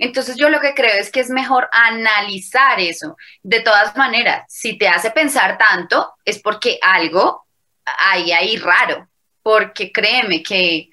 Entonces 0.00 0.36
yo 0.36 0.48
lo 0.48 0.60
que 0.60 0.74
creo 0.74 0.94
es 0.98 1.10
que 1.10 1.20
es 1.20 1.28
mejor 1.28 1.68
analizar 1.72 2.80
eso. 2.80 3.16
De 3.42 3.60
todas 3.60 3.94
maneras, 3.96 4.44
si 4.48 4.78
te 4.78 4.88
hace 4.88 5.10
pensar 5.10 5.58
tanto, 5.58 6.14
es 6.24 6.40
porque 6.40 6.78
algo 6.82 7.46
hay 7.84 8.32
ahí 8.32 8.56
raro, 8.56 9.08
porque 9.42 9.92
créeme 9.92 10.42
que 10.42 10.88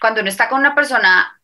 cuando 0.00 0.20
uno 0.20 0.30
está 0.30 0.48
con 0.48 0.60
una 0.60 0.76
persona 0.76 1.40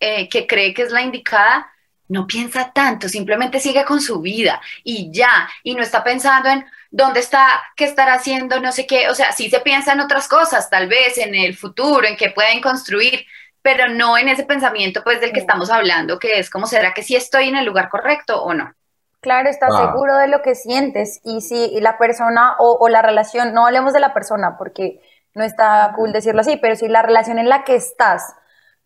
eh, 0.00 0.28
que 0.28 0.46
cree 0.46 0.74
que 0.74 0.82
es 0.82 0.90
la 0.90 1.02
indicada, 1.02 1.70
no 2.08 2.26
piensa 2.26 2.72
tanto, 2.72 3.08
simplemente 3.08 3.60
sigue 3.60 3.84
con 3.84 4.00
su 4.00 4.20
vida 4.20 4.60
y 4.82 5.12
ya, 5.12 5.48
y 5.62 5.76
no 5.76 5.82
está 5.82 6.02
pensando 6.02 6.48
en 6.48 6.66
dónde 6.90 7.20
está, 7.20 7.62
qué 7.76 7.84
estará 7.84 8.14
haciendo, 8.14 8.58
no 8.58 8.72
sé 8.72 8.88
qué, 8.88 9.08
o 9.08 9.14
sea, 9.14 9.30
sí 9.30 9.48
se 9.48 9.60
piensa 9.60 9.92
en 9.92 10.00
otras 10.00 10.26
cosas, 10.26 10.68
tal 10.68 10.88
vez 10.88 11.16
en 11.18 11.36
el 11.36 11.56
futuro, 11.56 12.08
en 12.08 12.16
qué 12.16 12.30
pueden 12.30 12.60
construir, 12.60 13.24
pero 13.62 13.88
no 13.88 14.16
en 14.18 14.28
ese 14.28 14.44
pensamiento 14.44 15.02
pues 15.04 15.20
del 15.20 15.32
que 15.32 15.40
estamos 15.40 15.70
hablando, 15.70 16.18
que 16.18 16.38
es 16.38 16.50
como, 16.50 16.66
¿será 16.66 16.92
que 16.94 17.02
sí 17.02 17.16
estoy 17.16 17.48
en 17.48 17.56
el 17.56 17.66
lugar 17.66 17.88
correcto 17.88 18.42
o 18.42 18.54
no? 18.54 18.72
Claro, 19.20 19.50
estás 19.50 19.70
Ah. 19.74 19.86
seguro 19.92 20.16
de 20.16 20.28
lo 20.28 20.40
que 20.42 20.54
sientes 20.54 21.20
y 21.24 21.42
si 21.42 21.78
la 21.80 21.98
persona 21.98 22.56
o, 22.58 22.78
o 22.80 22.88
la 22.88 23.02
relación, 23.02 23.52
no 23.52 23.66
hablemos 23.66 23.92
de 23.92 24.00
la 24.00 24.14
persona 24.14 24.56
porque 24.56 25.00
no 25.34 25.44
está 25.44 25.92
cool 25.94 26.12
decirlo 26.12 26.40
así, 26.40 26.56
pero 26.56 26.74
si 26.74 26.88
la 26.88 27.02
relación 27.02 27.38
en 27.38 27.48
la 27.48 27.64
que 27.64 27.76
estás 27.76 28.34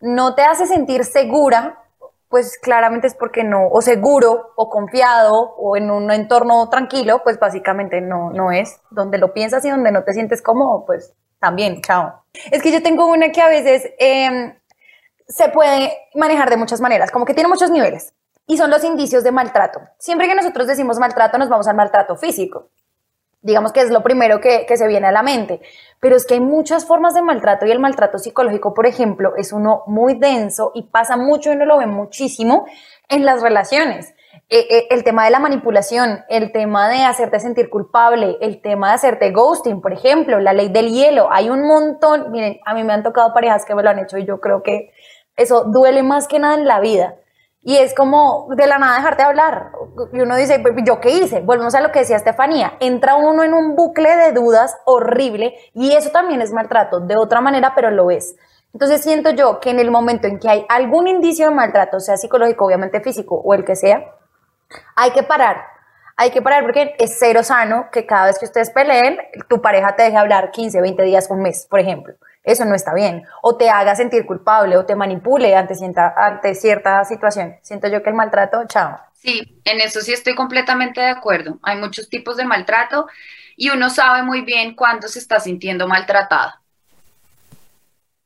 no 0.01 0.35
te 0.35 0.43
hace 0.43 0.67
sentir 0.67 1.05
segura, 1.05 1.79
pues 2.29 2.59
claramente 2.59 3.07
es 3.07 3.15
porque 3.15 3.45
no, 3.45 3.69
o 3.69 3.81
seguro, 3.81 4.53
o 4.57 4.69
confiado, 4.69 5.55
o 5.57 5.77
en 5.77 5.89
un 5.91 6.11
entorno 6.11 6.69
tranquilo, 6.69 7.23
pues 7.23 7.39
básicamente 7.39 8.01
no, 8.01 8.31
no 8.31 8.51
es. 8.51 8.81
Donde 8.91 9.19
lo 9.19 9.33
piensas 9.33 9.65
y 9.65 9.71
donde 9.71 9.93
no 9.93 10.03
te 10.03 10.13
sientes 10.15 10.43
cómodo, 10.43 10.85
pues 10.85 11.15
también, 11.39 11.81
chao. 11.81 12.25
Es 12.51 12.61
que 12.61 12.73
yo 12.73 12.83
tengo 12.83 13.07
una 13.07 13.31
que 13.31 13.41
a 13.41 13.49
veces 13.49 13.89
eh, 14.01 14.59
se 15.27 15.49
puede 15.49 15.93
manejar 16.15 16.51
de 16.51 16.57
muchas 16.57 16.81
maneras, 16.81 17.11
como 17.11 17.25
que 17.25 17.35
tiene 17.35 17.49
muchos 17.49 17.71
niveles. 17.71 18.13
Y 18.47 18.59
son 18.59 18.71
los 18.71 18.85
indicios 18.85 19.25
de 19.25 19.33
maltrato. 19.33 19.81
Siempre 19.99 20.29
que 20.29 20.35
nosotros 20.35 20.67
decimos 20.67 20.99
maltrato, 20.99 21.39
nos 21.39 21.49
vamos 21.49 21.67
al 21.67 21.77
maltrato 21.77 22.17
físico. 22.17 22.69
Digamos 23.41 23.73
que 23.73 23.81
es 23.81 23.91
lo 23.91 24.03
primero 24.03 24.41
que, 24.41 24.67
que 24.67 24.77
se 24.77 24.87
viene 24.87 25.07
a 25.07 25.13
la 25.13 25.23
mente. 25.23 25.61
Pero 26.01 26.17
es 26.17 26.27
que 26.27 26.35
hay 26.35 26.41
muchas 26.41 26.87
formas 26.87 27.15
de 27.15 27.23
maltrato 27.23 27.67
y 27.67 27.71
el 27.71 27.79
maltrato 27.79 28.19
psicológico, 28.19 28.75
por 28.75 28.87
ejemplo, 28.87 29.35
es 29.37 29.53
uno 29.53 29.83
muy 29.87 30.15
denso 30.15 30.73
y 30.75 30.83
pasa 30.83 31.17
mucho 31.17 31.51
y 31.51 31.57
uno 31.57 31.65
lo 31.65 31.79
ve 31.79 31.87
muchísimo 31.87 32.67
en 33.09 33.25
las 33.25 33.43
relaciones. 33.43 34.15
Eh, 34.51 34.67
eh, 34.71 34.87
el 34.91 35.05
tema 35.05 35.25
de 35.25 35.31
la 35.31 35.39
manipulación, 35.39 36.25
el 36.29 36.53
tema 36.53 36.89
de 36.89 37.03
hacerte 37.03 37.41
sentir 37.41 37.71
culpable, 37.71 38.37
el 38.41 38.61
tema 38.61 38.89
de 38.89 38.95
hacerte 38.95 39.31
ghosting, 39.31 39.81
por 39.81 39.93
ejemplo, 39.93 40.39
la 40.39 40.53
ley 40.53 40.69
del 40.69 40.93
hielo. 40.93 41.29
Hay 41.31 41.49
un 41.49 41.67
montón, 41.67 42.31
miren, 42.31 42.61
a 42.65 42.75
mí 42.75 42.85
me 42.85 42.93
han 42.93 43.03
tocado 43.03 43.33
parejas 43.33 43.65
que 43.65 43.75
me 43.75 43.83
lo 43.83 43.91
han 43.91 44.01
hecho 44.01 44.19
y 44.19 44.27
yo 44.27 44.41
creo 44.41 44.63
que 44.63 44.93
eso 45.37 45.65
duele 45.65 46.03
más 46.03 46.29
que 46.29 46.39
nada 46.39 46.55
en 46.55 46.67
la 46.67 46.81
vida. 46.81 47.17
Y 47.67 47.79
es 47.79 47.95
como 47.95 48.49
de 48.55 48.67
la 48.67 48.79
nada 48.79 48.97
dejarte 48.97 49.23
hablar. 49.23 49.73
Y 50.13 50.21
uno 50.21 50.37
dice, 50.37 50.63
¿yo 50.85 51.01
qué 51.01 51.11
hice? 51.11 51.41
Volvemos 51.41 51.75
a 51.75 51.81
lo 51.81 51.93
que 51.93 52.01
decía 52.01 52.17
Estefanía. 52.17 52.75
Entra 52.79 53.17
uno 53.17 53.43
en 53.43 53.55
un 53.55 53.75
bucle 53.75 54.15
de 54.17 54.33
dudas 54.33 54.77
horrible 54.85 55.55
y 55.73 55.93
eso 55.93 56.11
también 56.11 56.43
es 56.43 56.53
maltrato, 56.53 57.01
de 57.01 57.17
otra 57.17 57.41
manera, 57.41 57.73
pero 57.75 57.91
lo 57.91 58.11
es. 58.11 58.37
Entonces 58.75 59.03
siento 59.03 59.31
yo 59.31 59.61
que 59.61 59.71
en 59.71 59.79
el 59.79 59.91
momento 59.91 60.27
en 60.27 60.39
que 60.39 60.51
hay 60.51 60.67
algún 60.69 61.09
indicio 61.09 61.49
de 61.49 61.55
maltrato, 61.55 62.01
sea 62.01 62.19
psicológico, 62.19 62.67
obviamente 62.67 63.01
físico 63.01 63.37
o 63.37 63.55
el 63.55 63.65
que 63.65 63.77
sea, 63.77 64.13
hay 64.95 65.13
que 65.13 65.23
parar. 65.23 65.65
Hay 66.17 66.31
que 66.31 66.43
parar 66.43 66.65
porque 66.65 66.95
es 66.99 67.17
cero 67.19 67.43
sano 67.43 67.89
que 67.91 68.05
cada 68.05 68.27
vez 68.27 68.39
que 68.39 68.45
ustedes 68.45 68.71
peleen, 68.71 69.19
tu 69.49 69.63
pareja 69.63 69.97
te 69.97 70.03
deje 70.03 70.17
hablar 70.17 70.51
15, 70.51 70.81
20 70.81 71.03
días, 71.03 71.31
un 71.31 71.41
mes, 71.41 71.67
por 71.69 71.81
ejemplo. 71.81 72.15
Eso 72.45 72.65
no 72.67 72.75
está 72.75 72.93
bien. 72.95 73.25
O 73.43 73.57
te 73.57 73.71
haga 73.71 73.97
sentir 73.97 74.27
culpable 74.27 74.77
o 74.77 74.85
te 74.85 74.95
manipule 74.95 75.57
ante, 75.57 75.75
cierta- 75.75 76.15
ante 76.17 76.55
cierta 76.55 77.03
situación. 77.05 77.57
Siento 77.63 77.89
yo 77.89 78.03
que 78.03 78.11
el 78.11 78.17
maltrato, 78.17 78.65
chao. 78.69 79.01
Sí, 79.15 79.61
en 79.65 79.81
eso 79.81 80.01
sí 80.03 80.13
estoy 80.13 80.35
completamente 80.35 81.01
de 81.01 81.09
acuerdo. 81.09 81.59
Hay 81.63 81.79
muchos 81.79 82.11
tipos 82.11 82.37
de 82.37 82.45
maltrato 82.45 83.07
y 83.57 83.71
uno 83.71 83.89
sabe 83.89 84.23
muy 84.23 84.43
bien 84.43 84.75
cuándo 84.77 85.09
se 85.09 85.19
está 85.19 85.41
sintiendo 85.41 85.89
maltratado. 85.89 86.53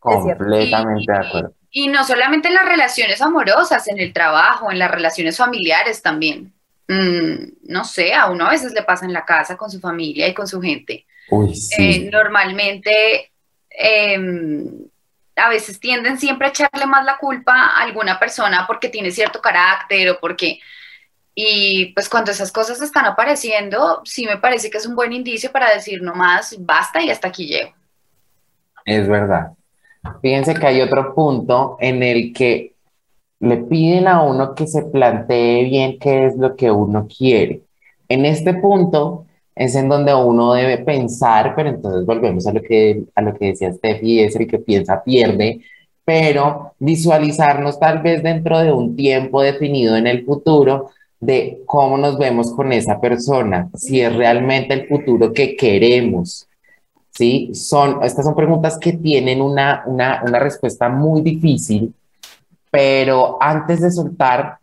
Completamente 0.01 1.13
de 1.13 1.19
acuerdo. 1.19 1.53
Y 1.71 1.89
no 1.89 2.05
solamente 2.05 2.49
en 2.49 2.55
las 2.55 2.67
relaciones 2.67 3.21
amorosas, 3.21 3.87
en 3.89 3.99
el 3.99 4.13
trabajo, 4.13 4.71
en 4.73 4.79
las 4.79 4.91
relaciones 4.91 5.37
familiares 5.37 6.03
también. 6.03 6.53
Mm, 6.89 7.71
no 7.71 7.85
sé, 7.85 8.15
a 8.15 8.31
uno 8.31 8.47
a 8.47 8.51
veces 8.51 8.73
le 8.73 8.83
pasa 8.83 9.05
en 9.05 9.13
la 9.13 9.25
casa 9.25 9.57
con 9.57 9.71
su 9.71 9.79
familia 9.79 10.27
y 10.27 10.35
con 10.35 10.49
su 10.49 10.61
gente. 10.61 11.07
Uy, 11.31 11.55
sí. 11.55 12.07
Eh, 12.07 12.11
normalmente, 12.11 13.33
em, 13.79 14.89
a 15.37 15.49
veces 15.49 15.79
tienden 15.79 16.19
siempre 16.19 16.49
a 16.49 16.51
echarle 16.51 16.85
más 16.87 17.05
la 17.05 17.17
culpa 17.19 17.53
a 17.53 17.83
alguna 17.83 18.19
persona 18.19 18.65
porque 18.67 18.89
tiene 18.89 19.11
cierto 19.11 19.41
carácter 19.41 20.11
o 20.11 20.19
porque... 20.21 20.59
Y 21.41 21.93
pues 21.95 22.09
cuando 22.09 22.33
esas 22.33 22.51
cosas 22.51 22.81
están 22.81 23.05
apareciendo, 23.05 24.03
sí 24.05 24.27
me 24.27 24.39
parece 24.39 24.71
que 24.71 24.79
es 24.79 24.87
un 24.87 24.97
buen 24.97 25.13
indicio 25.13 25.53
para 25.53 25.73
decir 25.73 26.03
no 26.03 26.13
más, 26.13 26.57
basta 26.59 27.01
y 27.01 27.11
hasta 27.11 27.29
aquí 27.29 27.47
llego. 27.47 27.71
Es 28.85 29.07
verdad. 29.07 29.53
Fíjense 30.21 30.55
que 30.55 30.67
hay 30.67 30.81
otro 30.81 31.15
punto 31.15 31.77
en 31.79 32.03
el 32.03 32.33
que 32.33 32.75
le 33.39 33.59
piden 33.59 34.09
a 34.09 34.23
uno 34.23 34.57
que 34.57 34.67
se 34.67 34.83
plantee 34.83 35.63
bien 35.63 36.01
qué 36.01 36.27
es 36.27 36.37
lo 36.37 36.57
que 36.57 36.73
uno 36.73 37.07
quiere. 37.07 37.63
En 38.09 38.27
este 38.27 38.55
punto 38.55 39.27
es 39.59 39.75
en 39.75 39.89
donde 39.89 40.15
uno 40.15 40.55
debe 40.55 40.79
pensar, 40.79 41.55
pero 41.57 41.71
entonces 41.71 42.07
volvemos 42.07 42.47
a 42.47 42.53
lo 42.53 42.63
que, 42.63 43.05
a 43.15 43.23
lo 43.23 43.35
que 43.35 43.47
decía 43.47 43.73
Steffi, 43.73 44.21
es 44.21 44.37
el 44.37 44.47
que 44.47 44.59
piensa 44.59 45.03
pierde, 45.03 45.61
pero 46.05 46.75
visualizarnos 46.79 47.79
tal 47.79 48.01
vez 48.01 48.23
dentro 48.23 48.61
de 48.61 48.73
un 48.73 48.95
tiempo 48.95 49.43
definido 49.43 49.97
en 49.97 50.07
el 50.07 50.25
futuro 50.25 50.91
de 51.21 51.63
cómo 51.67 51.99
nos 51.99 52.17
vemos 52.17 52.53
con 52.53 52.73
esa 52.73 53.01
persona, 53.01 53.69
si 53.75 54.01
es 54.01 54.15
realmente 54.15 54.75
el 54.75 54.87
futuro 54.87 55.33
que 55.33 55.57
queremos. 55.57 56.47
¿sí? 57.11 57.51
Son, 57.53 58.03
estas 58.05 58.25
son 58.25 58.37
preguntas 58.37 58.79
que 58.79 58.93
tienen 58.93 59.43
una, 59.43 59.83
una, 59.87 60.23
una 60.25 60.39
respuesta 60.39 60.89
muy 60.89 61.21
difícil, 61.21 61.93
pero 62.71 63.37
antes 63.41 63.81
de 63.81 63.91
soltar 63.91 64.59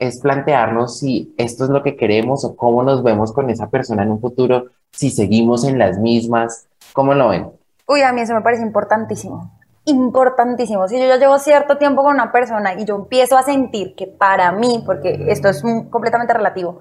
es 0.00 0.20
plantearnos 0.20 0.98
si 0.98 1.32
esto 1.38 1.64
es 1.64 1.70
lo 1.70 1.82
que 1.84 1.94
queremos 1.96 2.44
o 2.44 2.56
cómo 2.56 2.82
nos 2.82 3.02
vemos 3.04 3.32
con 3.32 3.50
esa 3.50 3.68
persona 3.68 4.02
en 4.02 4.10
un 4.10 4.20
futuro, 4.20 4.64
si 4.90 5.10
seguimos 5.10 5.64
en 5.64 5.78
las 5.78 5.98
mismas, 5.98 6.66
¿cómo 6.92 7.14
lo 7.14 7.28
ven? 7.28 7.52
Uy, 7.86 8.02
a 8.02 8.12
mí 8.12 8.22
eso 8.22 8.34
me 8.34 8.40
parece 8.40 8.62
importantísimo. 8.62 9.52
Importantísimo. 9.84 10.88
Si 10.88 10.98
yo 10.98 11.06
ya 11.06 11.16
llevo 11.16 11.38
cierto 11.38 11.78
tiempo 11.78 12.02
con 12.02 12.14
una 12.14 12.32
persona 12.32 12.74
y 12.74 12.84
yo 12.84 12.96
empiezo 12.96 13.36
a 13.36 13.42
sentir 13.42 13.94
que 13.94 14.06
para 14.06 14.52
mí, 14.52 14.82
porque 14.86 15.26
esto 15.28 15.48
es 15.48 15.62
un- 15.64 15.90
completamente 15.90 16.32
relativo, 16.32 16.80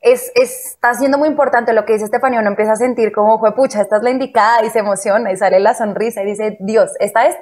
es, 0.00 0.32
está 0.34 0.94
siendo 0.94 1.18
muy 1.18 1.28
importante 1.28 1.72
lo 1.72 1.84
que 1.84 1.92
dice 1.94 2.04
Estefanía, 2.06 2.40
uno 2.40 2.48
empieza 2.50 2.72
a 2.72 2.76
sentir 2.76 3.12
como, 3.12 3.38
fue 3.38 3.54
pucha, 3.54 3.80
esta 3.80 3.96
es 3.96 4.02
la 4.02 4.10
indicada 4.10 4.64
y 4.64 4.70
se 4.70 4.80
emociona 4.80 5.32
y 5.32 5.36
sale 5.36 5.60
la 5.60 5.74
sonrisa 5.74 6.22
y 6.22 6.26
dice, 6.26 6.56
Dios, 6.60 6.90
esta 7.00 7.26
es. 7.26 7.36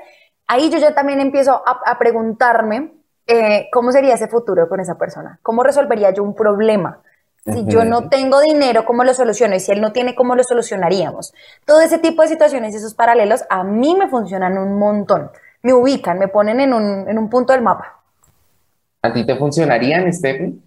Ahí 0.46 0.70
yo 0.70 0.78
ya 0.78 0.94
también 0.94 1.20
empiezo 1.20 1.62
a, 1.66 1.80
a 1.90 1.98
preguntarme 1.98 2.92
eh, 3.30 3.68
cómo 3.72 3.92
sería 3.92 4.14
ese 4.14 4.26
futuro 4.26 4.68
con 4.68 4.80
esa 4.80 4.98
persona, 4.98 5.38
cómo 5.42 5.62
resolvería 5.62 6.10
yo 6.10 6.24
un 6.24 6.34
problema 6.34 7.00
Si 7.46 7.64
yo 7.66 7.84
no 7.84 8.08
tengo 8.08 8.40
dinero, 8.40 8.84
¿cómo 8.84 9.04
lo 9.04 9.14
soluciono? 9.14 9.54
Y 9.54 9.60
si 9.60 9.72
él 9.72 9.80
no 9.80 9.92
tiene, 9.92 10.14
¿cómo 10.14 10.34
lo 10.34 10.42
solucionaríamos? 10.42 11.32
Todo 11.64 11.80
ese 11.80 11.98
tipo 11.98 12.22
de 12.22 12.28
situaciones 12.28 12.74
y 12.74 12.78
esos 12.78 12.94
paralelos 12.94 13.44
a 13.48 13.62
mí 13.64 13.94
me 13.96 14.08
funcionan 14.08 14.58
un 14.58 14.78
montón. 14.78 15.30
Me 15.62 15.72
ubican, 15.72 16.18
me 16.18 16.28
ponen 16.28 16.60
en 16.60 16.74
un, 16.74 17.08
en 17.08 17.16
un 17.16 17.30
punto 17.30 17.52
del 17.52 17.62
mapa. 17.62 18.00
¿A 19.02 19.12
ti 19.12 19.24
te 19.24 19.36
funcionarían, 19.36 20.12
Stephen? 20.12 20.62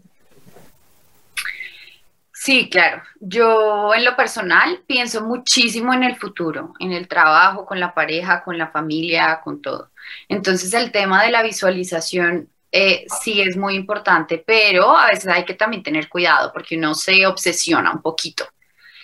Sí, 2.32 2.70
claro. 2.70 3.02
Yo 3.22 3.94
en 3.94 4.04
lo 4.04 4.16
personal 4.16 4.82
pienso 4.86 5.24
muchísimo 5.24 5.94
en 5.94 6.04
el 6.04 6.18
futuro, 6.18 6.74
en 6.80 6.92
el 6.92 7.08
trabajo, 7.08 7.66
con 7.66 7.80
la 7.80 7.94
pareja, 7.94 8.44
con 8.44 8.58
la 8.58 8.68
familia, 8.68 9.40
con 9.44 9.62
todo. 9.62 9.92
Entonces 10.28 10.74
el 10.74 10.92
tema 10.92 11.24
de 11.24 11.32
la 11.32 11.44
visualización 11.44 12.50
eh, 12.76 13.06
sí 13.22 13.40
es 13.40 13.56
muy 13.56 13.76
importante, 13.76 14.44
pero 14.44 14.98
a 14.98 15.06
veces 15.06 15.28
hay 15.28 15.46
que 15.46 15.54
también 15.54 15.84
tener 15.84 16.10
cuidado 16.10 16.52
porque 16.52 16.76
uno 16.76 16.96
se 16.96 17.28
obsesiona 17.28 17.92
un 17.92 18.02
poquito 18.02 18.48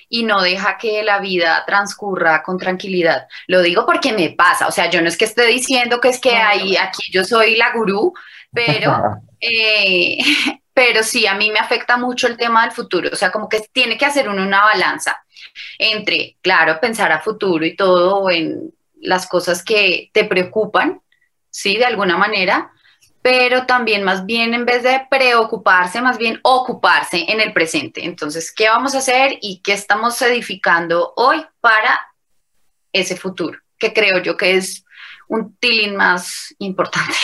y 0.10 0.23
no 0.23 0.41
deja 0.41 0.75
que 0.75 1.03
la 1.03 1.19
vida 1.19 1.63
transcurra 1.67 2.41
con 2.41 2.58
tranquilidad. 2.58 3.27
Lo 3.45 3.62
digo 3.62 3.86
porque 3.86 4.12
me 4.12 4.32
pasa, 4.32 4.67
o 4.67 4.71
sea, 4.71 4.89
yo 4.89 5.03
no 5.03 5.08
es 5.08 5.17
que 5.17 5.25
esté 5.25 5.45
diciendo 5.45 6.01
que 6.01 6.10
es 6.10 6.19
que 6.19 6.36
ahí, 6.36 6.77
aquí 6.77 7.12
yo 7.12 7.23
soy 7.23 7.58
la 7.58 7.71
gurú, 7.71 8.12
pero 8.51 8.91
eh, 9.39 10.17
pero 10.73 11.03
sí, 11.03 11.27
a 11.27 11.36
mí 11.36 11.51
me 11.51 11.60
afecta 11.60 11.95
mucho 11.95 12.25
el 12.25 12.38
tema 12.38 12.63
del 12.63 12.71
futuro, 12.71 13.12
o 13.13 13.15
sea, 13.15 13.32
como 13.32 13.47
que 13.47 13.62
tiene 13.71 13.99
que 13.99 14.05
hacer 14.05 14.27
uno 14.27 14.41
una 14.41 14.63
balanza 14.63 15.23
entre, 15.77 16.38
claro, 16.41 16.79
pensar 16.79 17.12
a 17.12 17.21
futuro 17.21 17.63
y 17.63 17.75
todo 17.75 18.32
en 18.32 18.73
las 18.99 19.27
cosas 19.27 19.63
que 19.63 20.10
te 20.12 20.25
preocupan, 20.25 21.01
sí, 21.51 21.77
de 21.77 21.86
alguna 21.86 22.17
manera, 22.17 22.71
pero 23.21 23.65
también 23.65 24.03
más 24.03 24.25
bien 24.25 24.53
en 24.53 24.65
vez 24.65 24.84
de 24.84 25.05
preocuparse, 25.10 26.01
más 26.01 26.17
bien 26.17 26.39
ocuparse 26.43 27.25
en 27.27 27.41
el 27.41 27.53
presente. 27.53 28.05
Entonces, 28.05 28.51
¿qué 28.51 28.69
vamos 28.69 28.95
a 28.95 28.99
hacer 28.99 29.38
y 29.41 29.62
qué 29.62 29.73
estamos 29.73 30.21
edificando 30.21 31.13
hoy 31.15 31.45
para 31.60 31.99
ese 32.93 33.15
futuro? 33.15 33.58
Que 33.77 33.93
creo 33.93 34.19
yo 34.19 34.38
que 34.38 34.55
es 34.55 34.86
un 35.27 35.55
tilín 35.58 35.95
más 35.95 36.55
importante. 36.60 37.15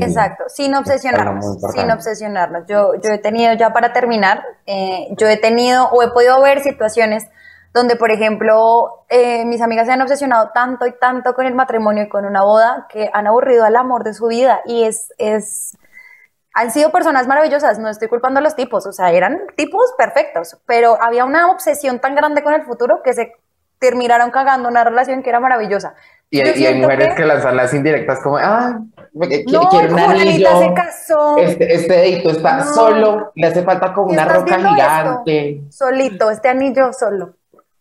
Exacto, 0.00 0.44
sin 0.48 0.74
obsesionarnos, 0.74 1.58
sin 1.74 1.90
obsesionarnos. 1.90 2.64
Yo, 2.66 2.94
yo 3.02 3.10
he 3.10 3.18
tenido, 3.18 3.52
ya 3.54 3.74
para 3.74 3.92
terminar, 3.92 4.42
eh, 4.66 5.08
yo 5.18 5.28
he 5.28 5.36
tenido 5.36 5.88
o 5.90 6.02
he 6.02 6.08
podido 6.08 6.40
ver 6.40 6.62
situaciones 6.62 7.26
donde, 7.72 7.96
por 7.96 8.10
ejemplo, 8.10 9.04
eh, 9.08 9.44
mis 9.44 9.60
amigas 9.60 9.86
se 9.86 9.92
han 9.92 10.02
obsesionado 10.02 10.50
tanto 10.52 10.86
y 10.86 10.92
tanto 10.98 11.34
con 11.34 11.46
el 11.46 11.54
matrimonio 11.54 12.04
y 12.04 12.08
con 12.08 12.24
una 12.24 12.42
boda 12.42 12.86
que 12.88 13.10
han 13.12 13.26
aburrido 13.26 13.64
al 13.64 13.76
amor 13.76 14.02
de 14.02 14.14
su 14.14 14.26
vida 14.26 14.60
y 14.66 14.84
es, 14.84 15.12
es, 15.18 15.78
han 16.52 16.72
sido 16.72 16.90
personas 16.90 17.28
maravillosas, 17.28 17.78
no 17.78 17.88
estoy 17.88 18.08
culpando 18.08 18.40
a 18.40 18.42
los 18.42 18.56
tipos, 18.56 18.86
o 18.86 18.92
sea, 18.92 19.12
eran 19.12 19.40
tipos 19.56 19.92
perfectos, 19.96 20.58
pero 20.66 21.00
había 21.00 21.24
una 21.24 21.50
obsesión 21.50 22.00
tan 22.00 22.16
grande 22.16 22.42
con 22.42 22.54
el 22.54 22.62
futuro 22.62 23.02
que 23.04 23.12
se 23.12 23.32
terminaron 23.78 24.30
cagando 24.30 24.68
una 24.68 24.84
relación 24.84 25.22
que 25.22 25.30
era 25.30 25.40
maravillosa. 25.40 25.94
Y, 26.28 26.40
hay, 26.40 26.80
mujeres 26.80 27.14
que... 27.14 27.24
lanzan 27.24 27.56
las 27.56 27.72
indirectas 27.72 28.20
como, 28.22 28.36
ah, 28.36 28.80
no, 29.12 29.68
quiere 29.68 29.92
un 29.92 29.98
anillo. 29.98 30.60
se 30.60 30.74
casó. 30.74 31.38
Este, 31.38 31.74
este 31.74 31.92
dedito 31.92 32.30
está 32.30 32.64
solo, 32.64 33.32
le 33.34 33.46
hace 33.46 33.62
falta 33.62 33.92
como 33.92 34.10
una 34.10 34.26
roca 34.26 34.58
gigante. 34.58 35.62
Solito, 35.70 36.30
este 36.30 36.48
anillo 36.48 36.92
solo. 36.92 37.34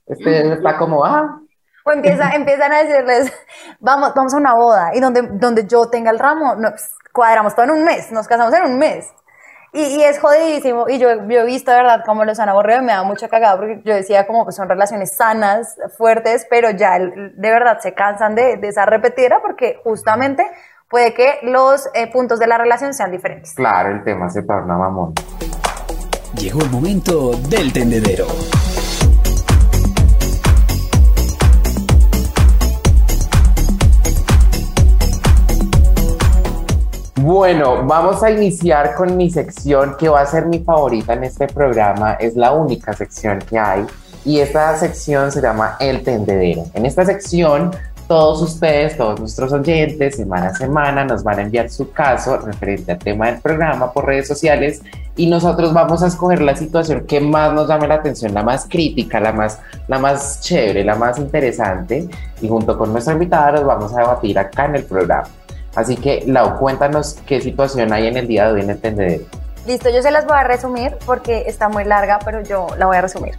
Este 0.09 0.53
está 0.53 0.77
como, 0.77 1.05
ah. 1.05 1.39
O 1.85 1.91
empieza, 1.91 2.29
empiezan 2.35 2.71
a 2.71 2.83
decirles, 2.83 3.33
vamos, 3.79 4.13
vamos 4.15 4.33
a 4.33 4.37
una 4.37 4.53
boda 4.53 4.91
y 4.93 4.99
donde, 4.99 5.21
donde 5.21 5.65
yo 5.67 5.89
tenga 5.89 6.11
el 6.11 6.19
ramo, 6.19 6.55
nos 6.55 6.73
cuadramos 7.13 7.55
todo 7.55 7.65
en 7.65 7.71
un 7.71 7.83
mes, 7.83 8.11
nos 8.11 8.27
casamos 8.27 8.53
en 8.53 8.63
un 8.63 8.77
mes. 8.77 9.07
Y, 9.71 10.01
es 10.01 10.19
jodidísimo. 10.19 10.89
Y 10.89 10.97
yo, 10.97 11.27
yo, 11.27 11.41
he 11.41 11.45
visto, 11.45 11.69
de 11.69 11.77
verdad, 11.77 12.01
cómo 12.03 12.25
los 12.25 12.39
han 12.39 12.49
aburrido. 12.49 12.81
Me 12.81 12.91
da 12.91 13.03
mucha 13.03 13.27
cagada 13.27 13.55
porque 13.55 13.81
yo 13.85 13.93
decía, 13.93 14.25
como 14.25 14.43
pues 14.43 14.55
son 14.55 14.67
relaciones 14.67 15.15
sanas, 15.15 15.77
fuertes, 15.95 16.47
pero 16.49 16.71
ya 16.71 16.97
de 16.97 17.51
verdad 17.51 17.77
se 17.79 17.93
cansan 17.93 18.33
de, 18.33 18.57
de 18.57 18.67
esa 18.67 18.87
repetida 18.87 19.41
porque 19.43 19.79
justamente 19.83 20.49
puede 20.89 21.13
que 21.13 21.39
los 21.43 21.87
eh, 21.93 22.11
puntos 22.11 22.39
de 22.39 22.47
la 22.47 22.57
relación 22.57 22.95
sean 22.95 23.11
diferentes. 23.11 23.53
Claro, 23.53 23.91
el 23.91 24.03
tema 24.03 24.29
se 24.29 24.41
torna 24.41 24.75
mamón. 24.75 25.13
Llegó 26.35 26.61
el 26.61 26.69
momento 26.71 27.31
del 27.49 27.71
tendedero. 27.71 28.25
Bueno, 37.21 37.85
vamos 37.85 38.23
a 38.23 38.31
iniciar 38.31 38.95
con 38.95 39.17
mi 39.17 39.29
sección 39.29 39.97
que 39.99 40.07
va 40.07 40.21
a 40.21 40.25
ser 40.25 40.45
mi 40.45 40.59
favorita 40.59 41.11
en 41.11 41.25
este 41.25 41.47
programa. 41.47 42.13
Es 42.13 42.37
la 42.37 42.53
única 42.53 42.93
sección 42.93 43.39
que 43.39 43.59
hay 43.59 43.85
y 44.23 44.39
esta 44.39 44.77
sección 44.77 45.29
se 45.29 45.41
llama 45.41 45.75
El 45.81 46.01
Tendedero. 46.01 46.63
En 46.73 46.85
esta 46.85 47.03
sección, 47.03 47.71
todos 48.07 48.41
ustedes, 48.41 48.95
todos 48.95 49.19
nuestros 49.19 49.51
oyentes, 49.51 50.15
semana 50.15 50.47
a 50.47 50.55
semana, 50.55 51.03
nos 51.03 51.21
van 51.21 51.39
a 51.39 51.41
enviar 51.41 51.69
su 51.69 51.91
caso 51.91 52.37
referente 52.37 52.93
al 52.93 52.99
tema 52.99 53.25
del 53.29 53.41
programa 53.41 53.91
por 53.91 54.05
redes 54.05 54.29
sociales 54.29 54.81
y 55.17 55.27
nosotros 55.27 55.73
vamos 55.73 56.01
a 56.01 56.07
escoger 56.07 56.41
la 56.41 56.55
situación 56.55 57.05
que 57.05 57.19
más 57.19 57.51
nos 57.51 57.67
llame 57.67 57.89
la 57.89 57.95
atención, 57.95 58.33
la 58.33 58.43
más 58.43 58.65
crítica, 58.69 59.19
la 59.19 59.33
más, 59.33 59.59
la 59.89 59.99
más 59.99 60.39
chévere, 60.39 60.85
la 60.85 60.95
más 60.95 61.17
interesante 61.17 62.07
y 62.41 62.47
junto 62.47 62.77
con 62.77 62.93
nuestra 62.93 63.11
invitada 63.11 63.51
los 63.51 63.65
vamos 63.65 63.93
a 63.93 63.97
debatir 63.97 64.39
acá 64.39 64.67
en 64.67 64.77
el 64.77 64.85
programa. 64.85 65.27
Así 65.79 65.95
que, 65.95 66.23
Lau, 66.27 66.57
cuéntanos 66.59 67.17
qué 67.25 67.39
situación 67.39 67.93
hay 67.93 68.07
en 68.07 68.17
el 68.17 68.27
día 68.27 68.47
de 68.47 68.53
hoy 68.53 68.61
en 68.61 68.69
el 68.69 68.81
tendedero. 68.81 69.23
Listo, 69.65 69.89
yo 69.89 70.01
se 70.01 70.11
las 70.11 70.25
voy 70.25 70.37
a 70.37 70.43
resumir 70.43 70.97
porque 71.05 71.43
está 71.47 71.69
muy 71.69 71.85
larga, 71.85 72.19
pero 72.25 72.41
yo 72.41 72.67
la 72.77 72.85
voy 72.85 72.97
a 72.97 73.01
resumir. 73.01 73.37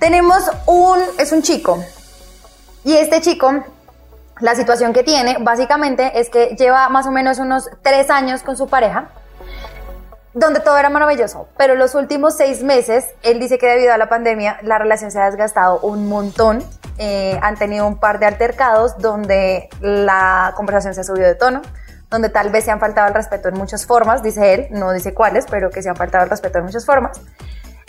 Tenemos 0.00 0.50
un, 0.66 0.98
es 1.18 1.30
un 1.30 1.42
chico, 1.42 1.78
y 2.82 2.94
este 2.94 3.20
chico, 3.20 3.52
la 4.40 4.54
situación 4.54 4.92
que 4.92 5.02
tiene, 5.02 5.36
básicamente, 5.40 6.18
es 6.18 6.30
que 6.30 6.56
lleva 6.58 6.88
más 6.88 7.06
o 7.06 7.12
menos 7.12 7.38
unos 7.38 7.68
tres 7.82 8.10
años 8.10 8.42
con 8.42 8.56
su 8.56 8.68
pareja, 8.68 9.10
donde 10.34 10.60
todo 10.60 10.78
era 10.78 10.90
maravilloso, 10.90 11.48
pero 11.56 11.74
los 11.74 11.94
últimos 11.94 12.36
seis 12.36 12.62
meses, 12.62 13.06
él 13.22 13.40
dice 13.40 13.58
que 13.58 13.66
debido 13.66 13.92
a 13.92 13.98
la 13.98 14.08
pandemia, 14.08 14.58
la 14.62 14.78
relación 14.78 15.10
se 15.10 15.20
ha 15.20 15.26
desgastado 15.26 15.80
un 15.80 16.08
montón 16.08 16.64
eh, 17.02 17.38
han 17.40 17.56
tenido 17.56 17.86
un 17.86 17.96
par 17.96 18.18
de 18.18 18.26
altercados 18.26 18.98
donde 18.98 19.70
la 19.80 20.52
conversación 20.54 20.94
se 20.94 21.00
ha 21.00 21.04
subido 21.04 21.28
de 21.28 21.34
tono, 21.34 21.62
donde 22.10 22.28
tal 22.28 22.50
vez 22.50 22.66
se 22.66 22.70
han 22.70 22.78
faltado 22.78 23.08
el 23.08 23.14
respeto 23.14 23.48
en 23.48 23.54
muchas 23.54 23.86
formas, 23.86 24.22
dice 24.22 24.52
él, 24.52 24.66
no 24.70 24.92
dice 24.92 25.14
cuáles, 25.14 25.46
pero 25.50 25.70
que 25.70 25.82
se 25.82 25.88
han 25.88 25.96
faltado 25.96 26.24
el 26.24 26.30
respeto 26.30 26.58
en 26.58 26.64
muchas 26.66 26.84
formas. 26.84 27.18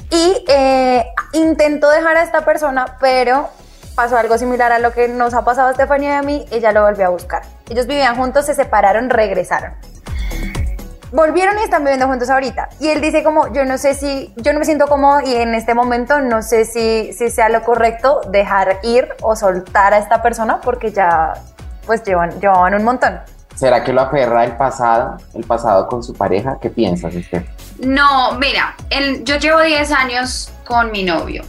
Y 0.09 0.45
eh, 0.47 1.05
intentó 1.33 1.89
dejar 1.89 2.15
a 2.15 2.23
esta 2.23 2.45
persona, 2.45 2.97
pero 3.01 3.49
pasó 3.95 4.15
algo 4.15 4.37
similar 4.37 4.71
a 4.71 4.79
lo 4.79 4.93
que 4.93 5.09
nos 5.09 5.33
ha 5.33 5.43
pasado 5.43 5.67
a 5.67 5.71
Estefanía 5.71 6.11
y 6.11 6.13
a 6.13 6.21
mí, 6.21 6.45
ella 6.49 6.71
lo 6.71 6.83
volvió 6.83 7.07
a 7.07 7.09
buscar. 7.09 7.41
Ellos 7.69 7.87
vivían 7.87 8.15
juntos, 8.15 8.45
se 8.45 8.55
separaron, 8.55 9.09
regresaron 9.09 9.73
volvieron 11.11 11.57
y 11.59 11.63
están 11.63 11.83
viviendo 11.83 12.07
juntos 12.07 12.29
ahorita. 12.29 12.69
Y 12.79 12.89
él 12.89 13.01
dice 13.01 13.23
como, 13.23 13.51
yo 13.53 13.65
no 13.65 13.77
sé 13.77 13.93
si, 13.93 14.33
yo 14.37 14.53
no 14.53 14.59
me 14.59 14.65
siento 14.65 14.87
cómodo 14.87 15.21
y 15.21 15.35
en 15.35 15.53
este 15.53 15.73
momento 15.73 16.19
no 16.21 16.41
sé 16.41 16.65
si, 16.65 17.13
si 17.13 17.29
sea 17.29 17.49
lo 17.49 17.61
correcto 17.63 18.21
dejar 18.29 18.79
ir 18.83 19.09
o 19.21 19.35
soltar 19.35 19.93
a 19.93 19.97
esta 19.97 20.21
persona 20.21 20.61
porque 20.61 20.91
ya 20.91 21.33
pues 21.85 22.03
llevan, 22.03 22.39
llevaban 22.39 22.73
un 22.75 22.83
montón. 22.83 23.19
¿Será 23.55 23.83
que 23.83 23.93
lo 23.93 24.01
aferra 24.01 24.45
el 24.45 24.55
pasado, 24.55 25.17
el 25.33 25.43
pasado 25.43 25.87
con 25.87 26.01
su 26.01 26.13
pareja? 26.13 26.57
¿Qué 26.61 26.69
piensas, 26.69 27.13
usted? 27.13 27.43
No, 27.79 28.33
mira, 28.33 28.75
yo 29.23 29.35
llevo 29.37 29.61
10 29.61 29.91
años 29.91 30.51
con 30.65 30.91
mi 30.91 31.03
novio 31.03 31.43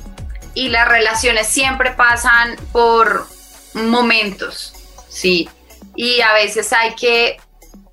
y 0.54 0.68
las 0.68 0.88
relaciones 0.88 1.46
siempre 1.46 1.92
pasan 1.92 2.56
por 2.72 3.26
momentos, 3.74 4.74
¿sí? 5.08 5.48
Y 5.94 6.20
a 6.20 6.32
veces 6.34 6.72
hay 6.72 6.94
que 6.94 7.38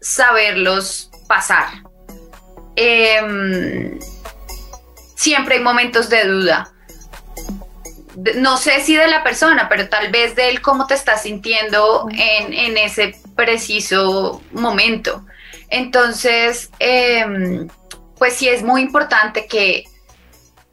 saberlos 0.01 1.09
pasar. 1.30 1.68
Em, 2.76 4.00
siempre 5.15 5.56
hay 5.56 5.62
momentos 5.62 6.10
de 6.10 6.26
duda. 6.26 6.74
No 8.36 8.58
sé 8.58 8.82
si 8.82 8.96
de 8.96 9.08
la 9.08 9.24
persona, 9.24 9.70
pero 9.70 9.88
tal 9.88 10.12
vez 10.12 10.36
de 10.36 10.50
él 10.50 10.62
cómo 10.62 10.88
te 10.88 10.96
estás 10.96 11.22
sintiendo 11.22 12.08
en, 12.12 12.78
ese 12.78 13.15
preciso 13.36 14.42
momento. 14.52 15.24
Entonces, 15.70 16.72
em, 16.80 17.70
pues 18.18 18.34
sí 18.34 18.50
es 18.50 18.63
muy 18.63 18.82
importante 18.82 19.46
que, 19.46 19.84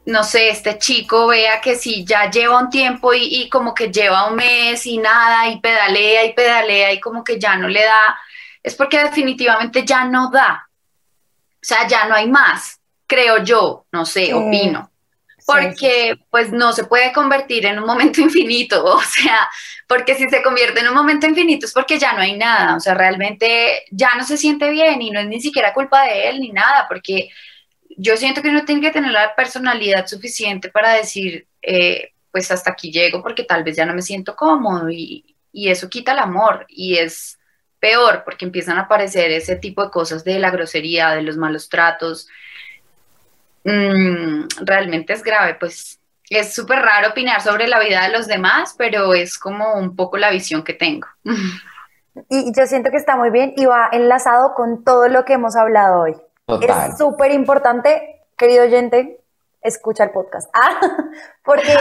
no 0.07 0.25
sé, 0.25 0.49
este 0.49 0.79
chico 0.79 1.27
vea 1.27 1.61
que 1.61 1.77
si 1.77 2.05
ya 2.05 2.31
lleva 2.31 2.59
un 2.59 2.71
tiempo 2.71 3.13
y, 3.13 3.49
como 3.51 3.75
que 3.75 3.93
lleva 3.93 4.29
un 4.29 4.37
mes 4.37 4.87
y 4.87 4.97
nada, 4.99 5.49
y 5.49 5.61
pedalea 5.61 6.25
y 6.25 6.33
pedalea 6.33 6.93
y 6.95 7.01
como 7.01 7.23
que 7.23 7.39
ya 7.39 7.57
no 7.57 7.69
le 7.69 7.85
da 7.85 8.17
es 8.67 8.75
porque 8.75 8.99
definitivamente 8.99 9.85
ya 9.85 10.05
no 10.07 10.29
da. 10.29 10.69
O 11.55 11.59
sea, 11.63 11.87
ya 11.87 12.07
no 12.07 12.17
hay 12.17 12.29
más, 12.29 12.81
creo 13.07 13.45
yo, 13.45 13.87
no 13.93 14.05
sé, 14.05 14.35
opino. 14.35 14.91
Porque 15.47 16.19
pues 16.31 16.51
no 16.51 16.73
se 16.73 16.83
puede 16.83 17.13
convertir 17.13 17.65
en 17.65 17.79
un 17.79 17.87
momento 17.87 18.21
infinito, 18.29 18.85
o 18.85 19.01
sea, 19.03 19.49
porque 19.87 20.17
si 20.17 20.29
se 20.29 20.43
convierte 20.43 20.81
en 20.81 20.89
un 20.89 20.95
momento 20.95 21.29
infinito 21.29 21.65
es 21.65 21.73
porque 21.73 21.97
ya 21.97 22.15
no 22.15 22.23
hay 22.23 22.37
nada, 22.37 22.75
o 22.75 22.81
sea, 22.81 22.95
realmente 22.95 23.85
ya 23.93 24.17
no 24.17 24.25
se 24.25 24.37
siente 24.37 24.69
bien 24.71 25.01
y 25.01 25.13
no 25.13 25.21
es 25.21 25.29
ni 25.29 25.41
siquiera 25.41 25.73
culpa 25.73 26.03
de 26.03 26.29
él 26.29 26.41
ni 26.41 26.51
nada, 26.51 26.87
porque 26.89 27.29
yo 27.97 28.17
siento 28.17 28.43
que 28.43 28.49
uno 28.49 28.65
tiene 28.65 28.81
que 28.81 28.91
tener 28.91 29.13
la 29.13 29.37
personalidad 29.37 30.09
suficiente 30.09 30.71
para 30.71 30.95
decir, 30.95 31.47
eh, 31.63 32.15
pues 32.33 32.51
hasta 32.51 32.73
aquí 32.73 32.91
llego 32.91 33.23
porque 33.23 33.45
tal 33.45 33.63
vez 33.63 33.77
ya 33.77 33.87
no 33.87 33.95
me 33.95 34.03
siento 34.03 34.35
cómodo 34.35 34.91
y, 34.91 35.37
y 35.53 35.69
eso 35.69 35.89
quita 35.89 36.11
el 36.11 36.19
amor 36.19 36.67
y 36.69 36.97
es 36.97 37.36
peor 37.87 38.23
porque 38.25 38.45
empiezan 38.45 38.79
a 38.79 38.83
aparecer 38.83 39.31
ese 39.31 39.55
tipo 39.55 39.85
de 39.85 39.91
cosas 39.91 40.25
de 40.25 40.41
la 40.41 40.51
grosería, 40.51 41.11
de 41.11 41.23
los 41.23 41.37
malos 41.37 41.69
tratos. 41.69 42.29
Mm, 43.63 44.47
realmente 44.63 45.13
es 45.13 45.23
grave, 45.23 45.55
pues 45.55 46.01
es 46.29 46.53
súper 46.53 46.81
raro 46.81 47.11
opinar 47.11 47.41
sobre 47.43 47.69
la 47.69 47.79
vida 47.79 48.03
de 48.03 48.09
los 48.09 48.27
demás, 48.27 48.75
pero 48.77 49.15
es 49.15 49.39
como 49.39 49.75
un 49.75 49.95
poco 49.95 50.17
la 50.17 50.31
visión 50.31 50.65
que 50.65 50.75
tengo. 50.75 51.07
Y 52.31 52.51
yo 52.59 52.67
siento 52.67 52.91
que 52.91 52.97
está 52.97 53.15
muy 53.15 53.29
bien 53.29 53.53
y 53.59 53.67
va 53.67 53.91
enlazado 53.93 54.55
con 54.55 54.85
todo 54.85 55.07
lo 55.09 55.27
que 55.27 55.35
hemos 55.35 55.55
hablado 55.55 56.01
hoy. 56.01 56.17
Es 56.63 56.97
súper 56.97 57.31
importante, 57.31 58.23
querido 58.39 58.65
oyente, 58.65 59.21
escucha 59.67 60.05
el 60.05 60.11
podcast. 60.11 60.49
Ah, 60.55 60.81
porque 61.45 61.73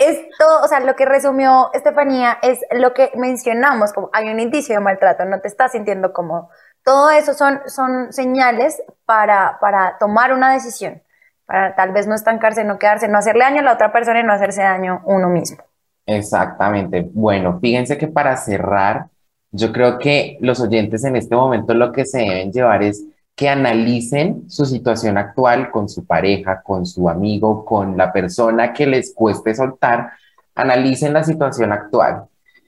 es, 0.00 0.18
todo, 0.38 0.62
o 0.62 0.68
sea, 0.68 0.80
lo 0.80 0.94
que 0.96 1.04
resumió 1.04 1.70
Estefanía 1.72 2.38
es 2.42 2.60
lo 2.72 2.94
que 2.94 3.10
mencionamos, 3.14 3.92
como 3.92 4.10
hay 4.12 4.28
un 4.28 4.40
indicio 4.40 4.74
de 4.74 4.80
maltrato, 4.80 5.24
no 5.24 5.40
te 5.40 5.48
estás 5.48 5.72
sintiendo 5.72 6.12
como 6.12 6.50
Todo 6.84 7.10
eso 7.10 7.34
son, 7.34 7.60
son 7.66 8.12
señales 8.12 8.82
para, 9.04 9.58
para 9.60 9.98
tomar 9.98 10.32
una 10.32 10.52
decisión, 10.52 11.02
para 11.46 11.74
tal 11.74 11.92
vez 11.92 12.06
no 12.06 12.14
estancarse, 12.14 12.64
no 12.64 12.78
quedarse, 12.78 13.08
no 13.08 13.18
hacerle 13.18 13.44
daño 13.44 13.60
a 13.60 13.64
la 13.64 13.72
otra 13.72 13.92
persona 13.92 14.20
y 14.20 14.24
no 14.24 14.32
hacerse 14.32 14.62
daño 14.62 15.02
uno 15.04 15.28
mismo. 15.28 15.58
Exactamente. 16.06 17.08
Bueno, 17.12 17.58
fíjense 17.60 17.96
que 17.96 18.08
para 18.08 18.36
cerrar, 18.36 19.06
yo 19.50 19.72
creo 19.72 19.98
que 19.98 20.36
los 20.40 20.60
oyentes 20.60 21.04
en 21.04 21.16
este 21.16 21.34
momento 21.34 21.74
lo 21.74 21.92
que 21.92 22.04
se 22.04 22.18
deben 22.18 22.52
llevar 22.52 22.82
es 22.82 23.04
que 23.34 23.48
analicen 23.48 24.48
su 24.48 24.64
situación 24.64 25.18
actual 25.18 25.70
con 25.70 25.88
su 25.88 26.04
pareja, 26.04 26.62
con 26.62 26.86
su 26.86 27.08
amigo, 27.08 27.64
con 27.64 27.96
la 27.96 28.12
persona 28.12 28.72
que 28.72 28.86
les 28.86 29.12
cueste 29.12 29.54
soltar, 29.54 30.12
analicen 30.54 31.12
la 31.12 31.24
situación 31.24 31.72
actual 31.72 32.24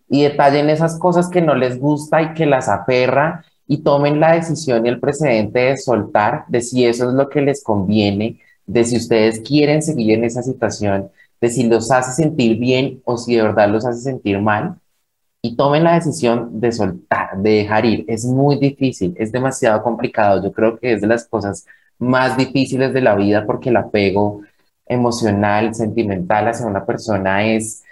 y 0.09 0.23
detallen 0.23 0.71
esas 0.71 0.99
cosas 0.99 1.29
que 1.29 1.41
no 1.41 1.55
les 1.55 1.79
gusta 1.79 2.23
y 2.23 2.35
que 2.35 2.47
las 2.47 2.69
aferra 2.69 3.45
y 3.69 3.79
tomen 3.79 4.21
la 4.21 4.33
decisión 4.33 4.87
y 4.87 4.89
el 4.89 5.01
precedente 5.01 5.59
de 5.61 5.77
soltar, 5.77 6.45
de 6.49 6.61
si 6.61 6.85
eso 6.85 7.09
es 7.09 7.15
lo 7.15 7.29
que 7.29 7.43
les 7.43 7.63
conviene, 7.63 8.41
de 8.67 8.85
si 8.85 8.97
ustedes 8.97 9.41
quieren 9.41 9.83
seguir 9.83 10.19
en 10.19 10.25
esa 10.25 10.43
situación, 10.43 11.11
de 11.41 11.49
si 11.49 11.65
los 11.65 11.91
hace 11.91 12.13
sentir 12.23 12.59
bien 12.59 13.01
o 13.05 13.17
si 13.19 13.37
de 13.37 13.43
verdad 13.43 13.69
los 13.69 13.85
hace 13.85 14.01
sentir 14.01 14.41
mal 14.41 14.77
y 15.47 15.55
tomen 15.55 15.85
la 15.85 15.95
decisión 15.95 16.61
de 16.61 16.73
soltar, 16.73 17.37
de 17.39 17.51
dejar 17.51 17.85
ir. 17.85 18.05
Es 18.09 18.25
muy 18.25 18.57
difícil, 18.59 19.15
es 19.17 19.31
demasiado 19.31 19.81
complicado. 19.81 20.43
Yo 20.43 20.53
creo 20.53 20.77
que 20.77 20.95
es 20.95 21.01
de 21.01 21.07
las 21.07 21.27
cosas 21.29 21.67
más 22.01 22.37
difíciles 22.37 22.93
de 22.93 23.01
la 23.01 23.15
vida 23.15 23.47
porque 23.47 23.69
el 23.69 23.77
apego 23.77 24.41
emocional, 24.87 25.73
sentimental 25.73 26.49
hacia 26.49 26.67
una 26.67 26.85
persona 26.85 27.47
es 27.47 27.85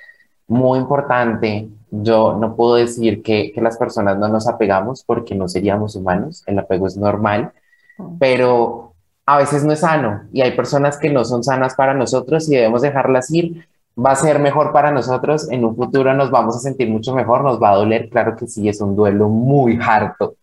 muy 0.49 0.81
importante. 0.81 1.69
Yo 1.93 2.37
no 2.37 2.57
puedo 2.57 2.75
decir 2.75 3.23
que, 3.23 3.53
que 3.53 3.61
las 3.61 3.79
personas 3.79 4.19
no 4.19 4.27
nos 4.27 4.49
apegamos 4.49 5.05
porque 5.05 5.37
no 5.37 5.47
seríamos 5.47 5.95
humanos, 5.95 6.43
el 6.47 6.59
apego 6.59 6.89
es 6.89 6.97
normal, 6.97 7.53
pero 8.19 8.95
a 9.27 9.39
veces 9.39 9.65
no 9.65 9.73
es 9.73 9.81
sano 9.81 10.23
y 10.33 10.41
hay 10.41 10.57
personas 10.57 10.99
que 10.99 11.09
no 11.09 11.25
son 11.25 11.45
sanas 11.45 11.77
para 11.77 11.95
nosotros 11.95 12.49
y 12.49 12.57
debemos 12.57 12.83
dejarlas 12.83 13.31
ir 13.31 13.65
va 13.97 14.13
a 14.13 14.17
ser 14.17 14.39
mejor 14.39 14.73
para 14.73 14.91
nosotros, 14.91 15.51
en 15.51 15.65
un 15.65 15.77
futuro 15.77 16.15
nos 16.15 16.31
vamos 16.31 16.57
a 16.57 16.61
sentir 16.61 16.91
mucho 16.91 17.15
mejor, 17.15 17.45
nos 17.45 17.63
va 17.63 17.71
a 17.71 17.77
doler, 17.77 18.09
claro 18.09 18.37
que 18.37 18.47
sí, 18.47 18.69
es 18.69 18.81
un 18.81 18.97
duelo 18.97 19.29
muy 19.29 19.79
harto, 19.81 20.35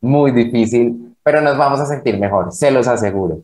muy 0.00 0.30
difícil, 0.30 1.16
pero 1.22 1.40
nos 1.40 1.56
vamos 1.56 1.80
a 1.80 1.86
sentir 1.86 2.18
mejor, 2.18 2.52
se 2.52 2.70
los 2.70 2.86
aseguro. 2.86 3.38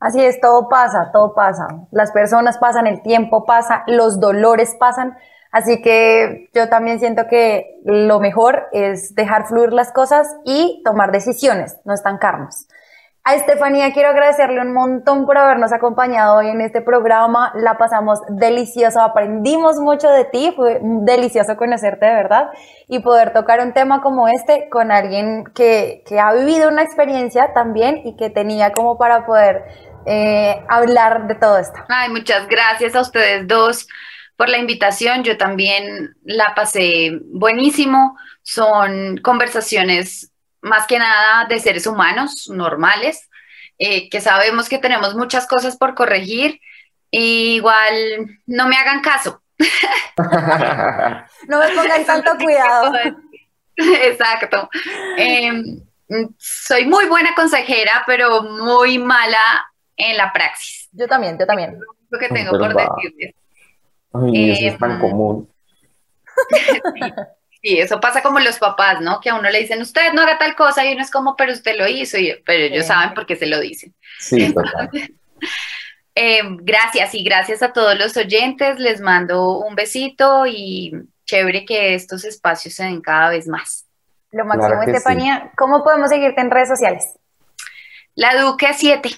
Así 0.00 0.22
es, 0.22 0.40
todo 0.40 0.68
pasa, 0.68 1.10
todo 1.12 1.34
pasa. 1.34 1.68
Las 1.90 2.12
personas 2.12 2.58
pasan, 2.58 2.86
el 2.86 3.02
tiempo 3.02 3.44
pasa, 3.46 3.82
los 3.86 4.20
dolores 4.20 4.76
pasan. 4.78 5.16
Así 5.50 5.80
que 5.80 6.50
yo 6.54 6.68
también 6.68 7.00
siento 7.00 7.28
que 7.28 7.80
lo 7.84 8.20
mejor 8.20 8.66
es 8.72 9.14
dejar 9.14 9.46
fluir 9.46 9.72
las 9.72 9.92
cosas 9.92 10.28
y 10.44 10.82
tomar 10.84 11.12
decisiones, 11.12 11.78
no 11.84 11.94
estancarnos. 11.94 12.66
A 13.28 13.34
Estefanía 13.34 13.92
quiero 13.92 14.10
agradecerle 14.10 14.60
un 14.60 14.72
montón 14.72 15.26
por 15.26 15.36
habernos 15.36 15.72
acompañado 15.72 16.36
hoy 16.36 16.46
en 16.46 16.60
este 16.60 16.80
programa. 16.80 17.50
La 17.56 17.76
pasamos 17.76 18.20
delicioso, 18.28 19.00
aprendimos 19.00 19.78
mucho 19.80 20.08
de 20.08 20.26
ti, 20.26 20.52
fue 20.54 20.78
delicioso 20.80 21.56
conocerte 21.56 22.06
de 22.06 22.14
verdad 22.14 22.50
y 22.86 23.00
poder 23.00 23.32
tocar 23.32 23.58
un 23.66 23.72
tema 23.72 24.00
como 24.00 24.28
este 24.28 24.68
con 24.70 24.92
alguien 24.92 25.42
que, 25.56 26.04
ha 26.16 26.34
vivido 26.34 26.68
una 26.68 26.84
experiencia 26.84 27.52
también 27.52 28.00
y 28.04 28.14
que 28.14 28.30
tenía 28.30 28.70
como 28.70 28.96
para 28.96 29.26
poder 29.26 29.64
eh, 30.06 30.64
hablar 30.68 31.26
de 31.26 31.34
todo 31.34 31.58
esto. 31.58 31.80
Ay, 31.88 32.10
muchas 32.10 32.46
gracias 32.46 32.94
a 32.94 33.00
ustedes 33.00 33.48
dos 33.48 33.88
por 34.36 34.48
la 34.48 34.58
invitación. 34.58 35.24
Yo 35.24 35.36
también 35.36 36.14
la 36.22 36.54
pasé 36.54 37.18
buenísimo. 37.24 38.16
Son 38.44 39.16
conversaciones 39.16 40.30
más 40.66 40.86
que 40.86 40.98
nada 40.98 41.46
de 41.46 41.60
seres 41.60 41.86
humanos 41.86 42.50
normales, 42.52 43.28
eh, 43.78 44.08
que 44.10 44.20
sabemos 44.20 44.68
que 44.68 44.78
tenemos 44.78 45.14
muchas 45.14 45.46
cosas 45.46 45.76
por 45.76 45.94
corregir. 45.94 46.60
igual 47.10 47.94
no 48.46 48.68
me 48.68 48.76
hagan 48.76 49.00
caso. 49.00 49.40
no 51.48 51.58
me 51.58 51.68
pongan 51.74 52.04
tanto 52.04 52.36
cuidado. 52.36 52.92
Exacto. 53.76 54.68
Em, 55.16 55.80
soy 56.38 56.86
muy 56.86 57.06
buena 57.06 57.34
consejera, 57.34 58.02
pero 58.06 58.42
muy 58.42 58.98
mala 58.98 59.66
en 59.96 60.16
la 60.16 60.32
praxis. 60.32 60.88
Yo 60.92 61.06
también, 61.06 61.38
yo 61.38 61.46
también. 61.46 61.78
Lo 62.10 62.18
que 62.18 62.28
tengo 62.28 62.58
por 62.58 62.74
decirles. 62.74 63.34
Ay, 64.12 64.50
eso 64.50 64.66
es 64.68 64.78
tan 64.78 64.92
em, 64.92 65.00
común. 65.00 65.48
Sí, 66.94 67.00
eso 67.78 68.00
pasa 68.00 68.22
como 68.22 68.38
los 68.40 68.58
papás, 68.58 69.00
¿no? 69.00 69.20
Que 69.20 69.30
a 69.30 69.34
uno 69.34 69.50
le 69.50 69.60
dicen, 69.60 69.82
usted 69.82 70.12
no 70.12 70.22
haga 70.22 70.38
tal 70.38 70.54
cosa 70.54 70.84
y 70.84 70.92
uno 70.92 71.02
es 71.02 71.10
como, 71.10 71.36
pero 71.36 71.52
usted 71.52 71.76
lo 71.76 71.86
hizo, 71.86 72.18
pero 72.44 72.64
ellos 72.64 72.86
saben 72.86 73.14
por 73.14 73.26
qué 73.26 73.36
se 73.36 73.46
lo 73.46 73.60
dicen. 73.60 73.94
Sí, 74.18 74.52
total. 74.52 74.90
Eh, 76.18 76.40
gracias 76.62 77.14
y 77.14 77.22
gracias 77.22 77.62
a 77.62 77.74
todos 77.74 77.94
los 77.98 78.16
oyentes, 78.16 78.78
les 78.78 79.02
mando 79.02 79.58
un 79.58 79.74
besito 79.74 80.46
y 80.46 80.94
chévere 81.26 81.66
que 81.66 81.94
estos 81.94 82.24
espacios 82.24 82.72
se 82.72 82.84
den 82.84 83.02
cada 83.02 83.28
vez 83.28 83.46
más. 83.46 83.84
Lo 84.30 84.46
máximo, 84.46 84.82
Estefanía, 84.82 85.52
¿cómo 85.58 85.84
podemos 85.84 86.08
seguirte 86.08 86.40
en 86.40 86.50
redes 86.50 86.68
sociales? 86.68 87.18
La 88.14 88.34
Duque 88.40 88.68
7. 88.72 89.10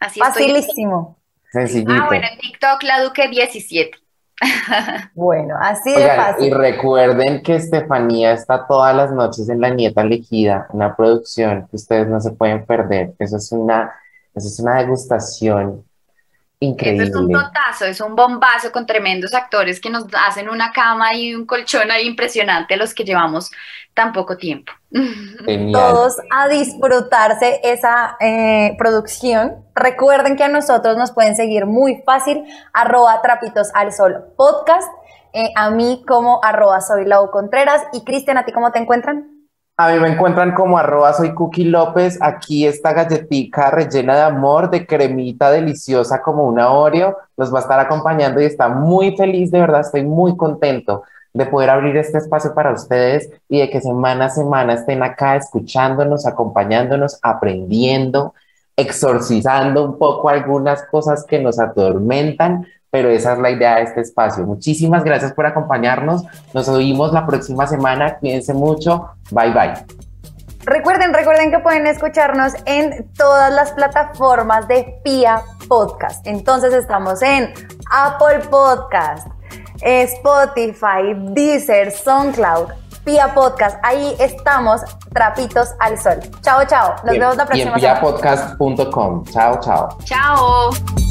Así 0.00 0.18
Facilísimo. 0.18 1.16
Sencillito. 1.52 1.92
Ah, 1.92 2.06
bueno, 2.08 2.26
en 2.28 2.38
TikTok 2.40 2.82
la 2.82 3.02
Duque 3.02 3.28
17. 3.28 3.96
Bueno, 5.14 5.54
así 5.60 5.94
de 5.94 6.08
fácil. 6.08 6.46
Y 6.46 6.50
recuerden 6.50 7.42
que 7.42 7.56
Estefanía 7.56 8.32
está 8.32 8.66
todas 8.66 8.94
las 8.94 9.12
noches 9.12 9.48
en 9.48 9.60
La 9.60 9.70
Nieta 9.70 10.02
Elegida, 10.02 10.66
una 10.72 10.94
producción 10.94 11.66
que 11.70 11.76
ustedes 11.76 12.08
no 12.08 12.20
se 12.20 12.32
pueden 12.32 12.66
perder. 12.66 13.14
Eso 13.18 13.36
es 13.38 13.50
una, 13.52 13.92
eso 14.34 14.48
es 14.48 14.60
una 14.60 14.76
degustación 14.76 15.84
increíble. 16.60 17.04
Eso 17.04 17.12
es 17.12 17.24
un 17.24 17.32
totazo, 17.32 17.84
es 17.84 18.00
un 18.00 18.16
bombazo 18.16 18.72
con 18.72 18.86
tremendos 18.86 19.34
actores 19.34 19.80
que 19.80 19.90
nos 19.90 20.06
hacen 20.26 20.48
una 20.48 20.72
cama 20.72 21.14
y 21.14 21.34
un 21.34 21.46
colchón 21.46 21.90
ahí 21.90 22.06
impresionante 22.06 22.74
a 22.74 22.76
los 22.76 22.94
que 22.94 23.04
llevamos 23.04 23.50
tan 23.94 24.12
poco 24.12 24.36
tiempo. 24.36 24.72
Todos 25.72 26.16
a 26.30 26.48
disfrutarse 26.48 27.60
esa 27.62 28.16
eh, 28.20 28.74
producción. 28.78 29.64
Recuerden 29.74 30.36
que 30.36 30.44
a 30.44 30.48
nosotros 30.48 30.96
nos 30.96 31.12
pueden 31.12 31.36
seguir 31.36 31.66
muy 31.66 32.02
fácil, 32.04 32.44
arroba 32.72 33.20
trapitos 33.22 33.70
al 33.74 33.92
sol 33.92 34.24
podcast, 34.36 34.88
eh, 35.32 35.50
a 35.54 35.70
mí 35.70 36.02
como 36.06 36.42
arroba 36.42 36.80
soy 36.80 37.04
Lau 37.04 37.30
Contreras 37.30 37.82
y 37.92 38.04
Cristian, 38.04 38.38
¿a 38.38 38.44
ti 38.44 38.52
cómo 38.52 38.72
te 38.72 38.78
encuentran? 38.78 39.35
A 39.78 39.92
mí 39.92 39.98
me 39.98 40.08
encuentran 40.08 40.54
como 40.54 40.78
arroba 40.78 41.12
soy 41.12 41.34
Cookie 41.34 41.66
López. 41.66 42.18
Aquí 42.22 42.66
esta 42.66 42.94
galletita 42.94 43.70
rellena 43.70 44.16
de 44.16 44.22
amor, 44.22 44.70
de 44.70 44.86
cremita 44.86 45.50
deliciosa 45.50 46.22
como 46.22 46.44
una 46.44 46.70
Oreo. 46.70 47.18
Nos 47.36 47.52
va 47.52 47.58
a 47.58 47.60
estar 47.60 47.78
acompañando 47.78 48.40
y 48.40 48.46
está 48.46 48.70
muy 48.70 49.14
feliz, 49.18 49.50
de 49.50 49.60
verdad, 49.60 49.82
estoy 49.82 50.02
muy 50.02 50.34
contento 50.34 51.02
de 51.34 51.44
poder 51.44 51.68
abrir 51.68 51.94
este 51.98 52.16
espacio 52.16 52.54
para 52.54 52.72
ustedes 52.72 53.28
y 53.50 53.60
de 53.60 53.68
que 53.68 53.82
semana 53.82 54.24
a 54.26 54.30
semana 54.30 54.72
estén 54.72 55.02
acá 55.02 55.36
escuchándonos, 55.36 56.26
acompañándonos, 56.26 57.18
aprendiendo, 57.20 58.32
exorcizando 58.76 59.84
un 59.84 59.98
poco 59.98 60.30
algunas 60.30 60.84
cosas 60.84 61.26
que 61.26 61.38
nos 61.38 61.58
atormentan, 61.58 62.66
pero 62.90 63.10
esa 63.10 63.34
es 63.34 63.38
la 63.38 63.50
idea 63.50 63.76
de 63.76 63.82
este 63.82 64.00
espacio. 64.00 64.44
Muchísimas 64.44 65.04
gracias 65.04 65.32
por 65.32 65.46
acompañarnos. 65.46 66.24
Nos 66.54 66.68
oímos 66.68 67.12
la 67.12 67.26
próxima 67.26 67.66
semana. 67.66 68.16
Cuídense 68.18 68.54
mucho. 68.54 69.10
Bye 69.30 69.52
bye. 69.52 69.74
Recuerden, 70.66 71.14
recuerden 71.14 71.52
que 71.52 71.60
pueden 71.60 71.86
escucharnos 71.86 72.52
en 72.64 73.08
todas 73.12 73.52
las 73.52 73.70
plataformas 73.72 74.66
de 74.66 74.98
PIA 75.04 75.42
Podcast. 75.68 76.26
Entonces 76.26 76.74
estamos 76.74 77.22
en 77.22 77.52
Apple 77.92 78.40
Podcast, 78.50 79.28
Spotify, 79.80 81.14
Deezer, 81.34 81.92
SoundCloud, 81.92 82.70
Pia 83.04 83.32
Podcast. 83.32 83.78
Ahí 83.84 84.16
estamos, 84.18 84.80
trapitos 85.14 85.72
al 85.78 85.96
sol. 85.98 86.18
Chao, 86.42 86.64
chao. 86.66 86.96
Nos 87.04 87.16
vemos 87.16 87.36
la 87.36 87.46
próxima 87.46 87.70
y 87.70 87.74
en 87.74 87.80
piapodcast.com. 87.80 89.24
Chao, 89.26 89.60
chao. 89.60 89.98
Chao. 90.04 91.05